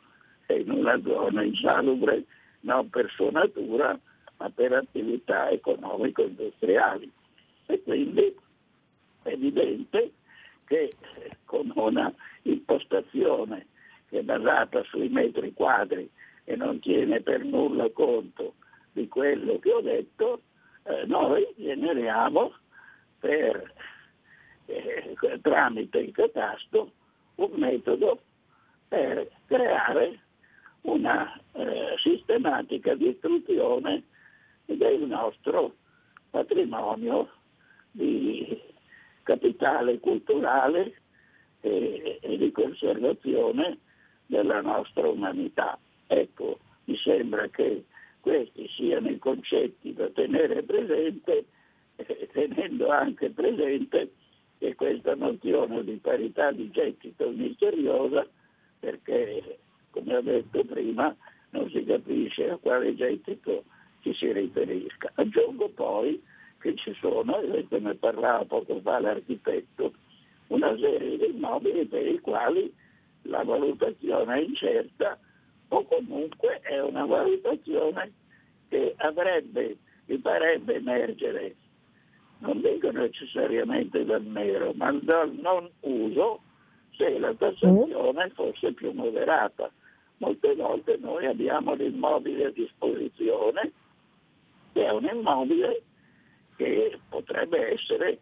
è 0.47 0.55
in 0.55 0.71
una 0.71 1.01
zona 1.03 1.43
insalubre 1.43 2.25
non 2.61 2.89
per 2.91 3.11
sua 3.11 3.31
natura 3.31 3.99
ma 4.39 4.51
per 4.51 4.73
attività 4.73 5.51
economico-industriali. 5.51 7.11
E 7.67 7.83
quindi 7.83 8.37
è 9.23 9.29
evidente 9.29 10.13
che 10.67 10.93
con 11.45 11.71
una 11.75 12.13
impostazione 12.43 13.67
che 14.09 14.19
è 14.19 14.23
basata 14.23 14.83
sui 14.85 15.09
metri 15.09 15.53
quadri 15.53 16.11
e 16.45 16.57
non 16.57 16.81
tiene 16.81 17.21
per 17.21 17.45
nulla 17.45 17.89
conto 17.91 18.55
di 18.93 19.07
quello 19.09 19.59
che 19.59 19.73
ho 19.73 19.81
detto, 19.81 20.43
eh, 20.85 21.05
noi 21.07 21.47
generiamo 21.57 22.53
per, 23.21 23.73
eh, 24.67 25.15
tramite 25.41 25.99
il 25.99 26.13
catasto 26.13 26.93
un 27.37 27.51
metodo 27.55 28.21
per 28.89 29.31
creare 29.47 30.21
una 30.83 31.41
eh, 31.53 31.95
sistematica 31.99 32.95
distruzione 32.95 34.03
del 34.65 35.03
nostro 35.03 35.75
patrimonio 36.31 37.31
di 37.91 38.61
capitale 39.23 39.99
culturale 39.99 40.95
e, 41.61 42.19
e 42.21 42.37
di 42.37 42.51
conservazione 42.51 43.79
della 44.27 44.61
nostra 44.61 45.09
umanità. 45.09 45.79
Ecco, 46.07 46.59
mi 46.85 46.97
sembra 46.97 47.49
che 47.49 47.85
questi 48.21 48.69
siano 48.69 49.09
i 49.09 49.19
concetti 49.19 49.93
da 49.95 50.09
tenere 50.11 50.63
presente, 50.63 51.45
eh, 51.97 52.29
tenendo 52.33 52.89
anche 52.89 53.31
presente 53.31 54.13
che 54.63 54.77
questa 54.77 55.17
nozione 55.17 55.83
di 55.83 55.97
parità 55.97 56.53
di 56.53 56.71
gettito 56.71 57.25
è 57.25 57.31
misteriosa 57.31 58.25
perché, 58.79 59.59
come 59.91 60.15
ho 60.15 60.21
detto 60.21 60.63
prima, 60.65 61.13
non 61.51 61.69
si 61.71 61.83
capisce 61.85 62.49
a 62.49 62.57
quale 62.59 62.95
gettito 62.95 63.65
ci 64.03 64.15
si 64.15 64.31
riferisca. 64.31 65.11
Aggiungo 65.17 65.69
poi 65.71 66.23
che 66.61 66.77
ci 66.77 66.95
sono, 67.01 67.41
e 67.41 67.67
ne 67.71 67.95
parlava 67.97 68.45
poco 68.45 68.81
fa 68.83 69.01
l'architetto, 69.01 69.95
una 70.47 70.77
serie 70.79 71.17
di 71.17 71.35
immobili 71.35 71.85
per 71.87 72.07
i 72.07 72.21
quali 72.21 72.73
la 73.23 73.43
valutazione 73.43 74.35
è 74.37 74.43
incerta 74.43 75.19
o 75.69 75.85
comunque 75.85 76.61
è 76.61 76.81
una 76.81 77.05
valutazione 77.05 78.13
che 78.69 78.95
avrebbe, 78.99 79.77
mi 80.07 80.19
farebbe 80.19 80.77
emergere, 80.77 81.57
non 82.43 82.61
dico 82.61 82.91
necessariamente 82.91 84.05
dal 84.05 84.23
nero, 84.25 84.73
ma 84.75 84.93
dal 84.93 85.33
non 85.41 85.69
uso 85.81 86.41
se 86.97 87.19
la 87.19 87.33
tassazione 87.35 88.31
fosse 88.31 88.73
più 88.73 88.91
moderata. 88.91 89.71
Molte 90.19 90.55
volte 90.55 90.99
noi 91.01 91.27
abbiamo 91.27 91.75
l'immobile 91.75 92.47
a 92.47 92.51
disposizione, 92.51 93.73
che 94.73 94.85
è 94.85 94.91
un 94.91 95.09
immobile 95.11 95.83
che 96.57 96.99
potrebbe 97.09 97.73
essere 97.73 98.19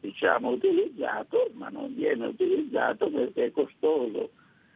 diciamo, 0.00 0.50
utilizzato, 0.50 1.50
ma 1.52 1.68
non 1.68 1.94
viene 1.94 2.26
utilizzato 2.26 3.10
perché 3.10 3.46
è 3.46 3.50
costoso 3.52 4.30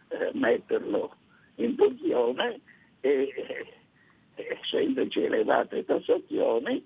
eh, 0.09 0.31
metterlo 0.35 1.17
in 1.57 1.75
funzione 1.75 2.61
e 3.01 3.33
eh, 4.35 4.59
essendoci 4.61 5.23
elevate 5.23 5.85
tassazioni 5.85 6.85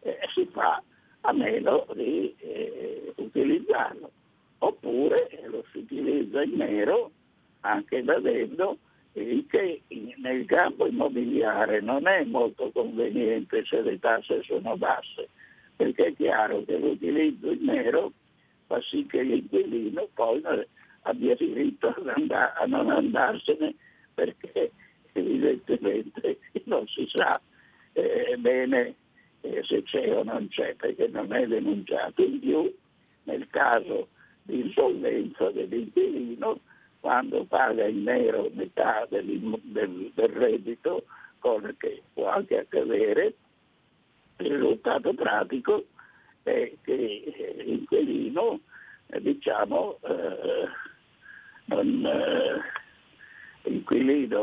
eh, 0.00 0.18
si 0.34 0.46
fa 0.52 0.82
a 1.22 1.32
meno 1.32 1.86
di 1.94 2.34
eh, 2.38 3.12
utilizzarlo. 3.16 4.10
Oppure 4.58 5.28
lo 5.46 5.64
si 5.72 5.78
utilizza 5.78 6.42
in 6.42 6.56
nero 6.56 7.10
anche 7.60 8.02
da 8.02 8.18
dentro 8.18 8.78
che 9.12 9.82
nel 10.16 10.44
campo 10.46 10.86
immobiliare 10.86 11.80
non 11.80 12.06
è 12.06 12.24
molto 12.24 12.70
conveniente 12.70 13.64
se 13.64 13.82
le 13.82 13.98
tasse 13.98 14.42
sono 14.42 14.76
basse, 14.76 15.28
perché 15.76 16.06
è 16.06 16.14
chiaro 16.14 16.62
che 16.64 16.78
l'utilizzo 16.78 17.50
in 17.50 17.64
nero 17.64 18.12
fa 18.66 18.80
sì 18.82 19.04
che 19.06 19.22
l'inquilino 19.22 20.08
poi 20.14 20.40
abbia 21.02 21.34
diritto 21.34 21.88
a 21.88 22.66
non 22.66 22.90
andarsene 22.90 23.74
perché 24.14 24.70
evidentemente 25.12 26.38
non 26.64 26.86
si 26.86 27.04
sa 27.06 27.40
eh, 27.94 28.36
bene 28.38 28.86
eh, 28.86 28.94
se 29.40 29.82
c'è 29.82 30.16
o 30.16 30.22
non 30.22 30.48
c'è 30.48 30.74
perché 30.74 31.08
non 31.08 31.32
è 31.32 31.46
denunciato. 31.46 32.22
In 32.22 32.40
più 32.40 32.74
nel 33.24 33.46
caso 33.48 34.08
di 34.42 34.60
insolvenza 34.60 35.50
dell'inquilino 35.50 36.60
quando 37.00 37.44
paga 37.44 37.86
in 37.86 38.02
nero 38.02 38.50
metà 38.52 39.06
del, 39.08 39.58
del, 39.62 40.10
del 40.14 40.28
reddito, 40.28 41.04
cosa 41.38 41.72
che 41.78 42.02
può 42.12 42.28
anche 42.28 42.58
accadere, 42.58 43.34
il 44.38 44.52
risultato 44.52 45.14
pratico 45.14 45.86
è 46.42 46.72
che 46.82 47.22
eh, 47.24 47.62
l'inquilino 47.64 48.60
eh, 49.06 49.20
diciamo, 49.20 49.98
eh, 50.02 50.68
non, 51.64 52.06
eh, 52.06 52.60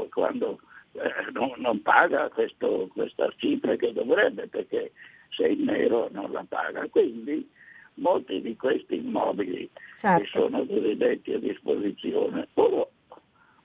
quando 0.10 0.60
eh, 0.94 1.32
non, 1.32 1.54
non, 1.58 1.82
paga 1.82 2.30
questo, 2.30 2.90
questa 2.94 3.32
cifra 3.38 3.76
che 3.76 3.94
dovrebbe 3.94 4.48
perché 4.48 4.92
se 5.30 5.46
è 5.46 5.50
in 5.50 5.64
nero 5.64 6.10
non 6.12 6.32
la 6.32 6.46
paga. 6.48 6.88
Quindi 6.90 7.50
molti 7.96 8.42
di 8.42 8.56
questi 8.56 8.98
immobili 8.98 9.70
certo. 9.96 10.24
che 10.24 10.30
sono 10.30 10.66
cosiddetti 10.66 11.34
a 11.34 11.40
disposizione 11.40 12.48
o, 12.56 12.90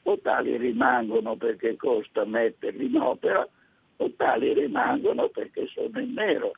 o 0.03 0.19
tali 0.21 0.57
rimangono 0.57 1.37
perché 1.37 1.77
costa 1.77 2.25
metterli 2.25 2.87
in 2.87 2.97
opera 2.97 3.47
o 3.97 4.11
tali 4.17 4.53
rimangono 4.53 5.29
perché 5.29 5.67
sono 5.67 6.01
in 6.01 6.13
nero. 6.13 6.53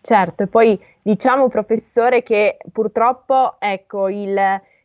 Certo, 0.00 0.44
e 0.44 0.46
poi 0.46 0.78
diciamo 1.02 1.48
professore 1.48 2.22
che 2.22 2.56
purtroppo 2.72 3.56
ecco, 3.58 4.08
il, 4.08 4.38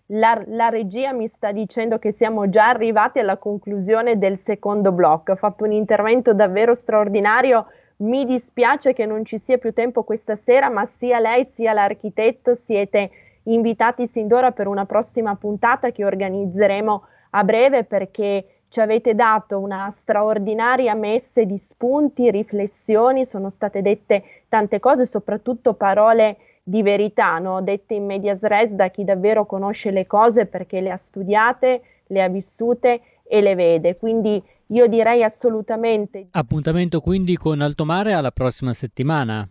la, 0.07 0.41
la, 0.47 0.69
regia 0.69 1.13
mi 1.13 1.27
sta 1.27 1.51
dicendo 1.51 1.97
che 1.97 2.11
siamo 2.11 2.49
già 2.49 2.67
arrivati 2.67 3.19
alla 3.19 3.37
conclusione 3.37 4.17
del 4.17 4.37
secondo 4.37 4.91
blocco. 4.91 5.31
Ha 5.31 5.35
fatto 5.35 5.63
un 5.63 5.71
intervento 5.71 6.33
davvero 6.33 6.73
straordinario 6.73 7.67
mi 7.97 8.25
dispiace 8.25 8.93
che 8.93 9.05
non 9.05 9.23
ci 9.23 9.37
sia 9.37 9.57
più 9.57 9.71
tempo 9.71 10.03
questa 10.03 10.35
sera, 10.35 10.69
ma 10.69 10.85
sia 10.85 11.19
lei 11.19 11.45
sia 11.45 11.73
l'architetto 11.73 12.53
siete 12.53 13.11
invitati 13.43 14.07
sin 14.07 14.27
d'ora 14.27 14.51
per 14.51 14.67
una 14.67 14.85
prossima 14.85 15.35
puntata 15.35 15.91
che 15.91 16.03
organizzeremo 16.03 17.03
a 17.31 17.43
breve 17.43 17.83
perché 17.83 18.45
ci 18.69 18.79
avete 18.79 19.13
dato 19.13 19.59
una 19.59 19.89
straordinaria 19.91 20.95
messe 20.95 21.45
di 21.45 21.57
spunti, 21.57 22.31
riflessioni, 22.31 23.23
sono 23.23 23.47
state 23.49 23.81
dette 23.81 24.23
tante 24.49 24.79
cose, 24.79 25.05
soprattutto 25.05 25.73
parole 25.73 26.37
di 26.63 26.81
verità, 26.81 27.37
no? 27.39 27.61
dette 27.61 27.93
in 27.93 28.05
medias 28.05 28.43
res 28.43 28.73
da 28.73 28.89
chi 28.89 29.03
davvero 29.03 29.45
conosce 29.45 29.91
le 29.91 30.07
cose 30.07 30.45
perché 30.45 30.79
le 30.79 30.91
ha 30.91 30.97
studiate, 30.97 31.81
le 32.07 32.23
ha 32.23 32.29
vissute 32.29 33.01
e 33.23 33.41
le 33.41 33.53
vede. 33.55 33.97
Quindi 33.97 34.41
io 34.67 34.87
direi 34.87 35.23
assolutamente. 35.23 36.27
Appuntamento 36.31 37.01
quindi 37.01 37.35
con 37.35 37.59
Altomare 37.59 38.13
alla 38.13 38.31
prossima 38.31 38.73
settimana. 38.73 39.47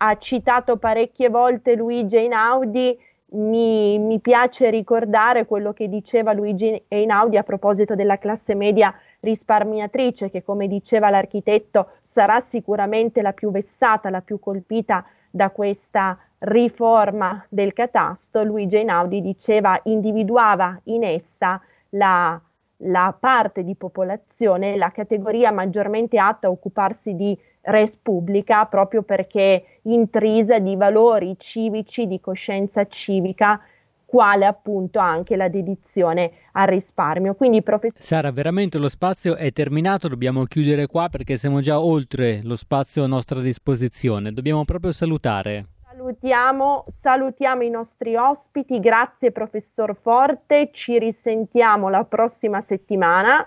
Ha 0.00 0.16
citato 0.16 0.76
parecchie 0.76 1.28
volte 1.28 1.74
Luigi 1.74 2.16
Einaudi, 2.16 2.96
mi, 3.30 3.98
mi 3.98 4.20
piace 4.20 4.70
ricordare 4.70 5.44
quello 5.44 5.72
che 5.72 5.88
diceva 5.88 6.32
Luigi 6.32 6.84
Einaudi 6.86 7.36
a 7.36 7.42
proposito 7.42 7.96
della 7.96 8.18
classe 8.18 8.54
media 8.54 8.94
risparmiatrice, 9.20 10.30
che 10.30 10.44
come 10.44 10.68
diceva 10.68 11.10
l'architetto 11.10 11.90
sarà 12.00 12.38
sicuramente 12.38 13.20
la 13.20 13.32
più 13.32 13.50
vessata, 13.50 14.08
la 14.08 14.22
più 14.22 14.38
colpita 14.38 15.04
da 15.38 15.50
questa 15.50 16.18
riforma 16.38 17.46
del 17.48 17.72
catasto. 17.72 18.42
Luigi 18.42 18.78
Einaudi 18.78 19.20
diceva, 19.20 19.78
individuava 19.84 20.76
in 20.84 21.04
essa 21.04 21.60
la 21.90 22.40
la 22.82 23.12
parte 23.18 23.64
di 23.64 23.74
popolazione, 23.74 24.76
la 24.76 24.92
categoria 24.92 25.50
maggiormente 25.50 26.16
atta 26.16 26.46
a 26.46 26.50
occuparsi 26.50 27.16
di 27.16 27.36
res 27.62 27.96
pubblica 27.96 28.66
proprio 28.66 29.02
perché 29.02 29.80
intrisa 29.82 30.60
di 30.60 30.76
valori 30.76 31.36
civici, 31.38 32.06
di 32.06 32.20
coscienza 32.20 32.86
civica, 32.86 33.60
quale 34.08 34.46
appunto 34.46 35.00
anche 35.00 35.36
la 35.36 35.48
dedizione 35.48 36.32
al 36.52 36.66
risparmio. 36.66 37.34
Quindi, 37.34 37.62
professor... 37.62 38.00
Sara, 38.00 38.30
veramente 38.30 38.78
lo 38.78 38.88
spazio 38.88 39.36
è 39.36 39.52
terminato, 39.52 40.08
dobbiamo 40.08 40.44
chiudere 40.44 40.86
qua 40.86 41.10
perché 41.10 41.36
siamo 41.36 41.60
già 41.60 41.78
oltre 41.78 42.40
lo 42.42 42.56
spazio 42.56 43.04
a 43.04 43.06
nostra 43.06 43.40
disposizione. 43.40 44.32
Dobbiamo 44.32 44.64
proprio 44.64 44.92
salutare. 44.92 45.66
Salutiamo, 45.84 46.84
salutiamo 46.86 47.62
i 47.64 47.68
nostri 47.68 48.16
ospiti, 48.16 48.80
grazie 48.80 49.30
professor 49.30 49.94
Forte, 49.94 50.70
ci 50.72 50.98
risentiamo 50.98 51.90
la 51.90 52.04
prossima 52.04 52.62
settimana 52.62 53.46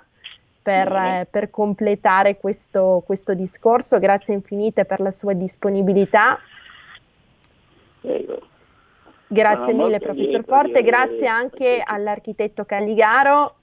per, 0.62 0.92
eh, 0.92 1.28
per 1.28 1.50
completare 1.50 2.38
questo, 2.38 3.02
questo, 3.04 3.34
discorso, 3.34 3.98
grazie 3.98 4.36
infinite 4.36 4.86
per 4.86 5.00
la 5.00 5.10
sua 5.10 5.34
disponibilità. 5.34 6.38
Prego. 8.02 8.50
Grazie 9.32 9.74
mille 9.74 10.00
professor 10.00 10.44
Forte, 10.44 10.84
grazie 10.84 11.28
anche 11.28 11.82
all'architetto 11.86 12.66
Calligaro 12.66 13.56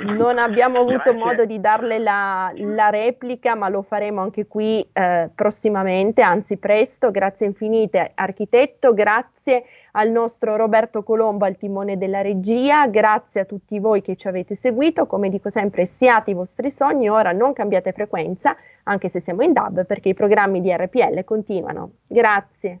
non 0.00 0.38
abbiamo 0.38 0.78
avuto 0.78 1.10
Grazie. 1.10 1.12
modo 1.12 1.44
di 1.44 1.60
darle 1.60 1.98
la, 1.98 2.52
la, 2.54 2.88
replica, 2.90 3.56
ma 3.56 3.68
lo 3.68 3.82
faremo 3.82 4.20
anche 4.20 4.46
qui 4.46 4.86
eh, 4.92 5.28
prossimamente, 5.34 6.22
anzi 6.22 6.56
presto. 6.56 7.10
Grazie 7.10 7.46
infinite, 7.46 8.12
architetto. 8.14 8.94
Grazie 8.94 9.64
al 9.92 10.10
nostro 10.10 10.54
Roberto 10.54 11.02
Colombo 11.02 11.44
al 11.44 11.56
timone 11.56 11.98
della 11.98 12.20
regia. 12.20 12.86
Grazie 12.86 13.40
a 13.40 13.44
tutti 13.44 13.80
voi 13.80 14.00
che 14.00 14.14
ci 14.14 14.28
avete 14.28 14.54
seguito. 14.54 15.06
Come 15.06 15.28
dico 15.30 15.50
sempre, 15.50 15.84
siate 15.84 16.30
i 16.30 16.34
vostri 16.34 16.70
sogni. 16.70 17.08
Ora 17.08 17.32
non 17.32 17.52
cambiate 17.52 17.92
frequenza, 17.92 18.56
anche 18.84 19.08
se 19.08 19.18
siamo 19.18 19.42
in 19.42 19.52
DAB, 19.52 19.84
perché 19.84 20.10
i 20.10 20.14
programmi 20.14 20.60
di 20.60 20.72
RPL 20.72 21.24
continuano. 21.24 21.90
Grazie. 22.06 22.80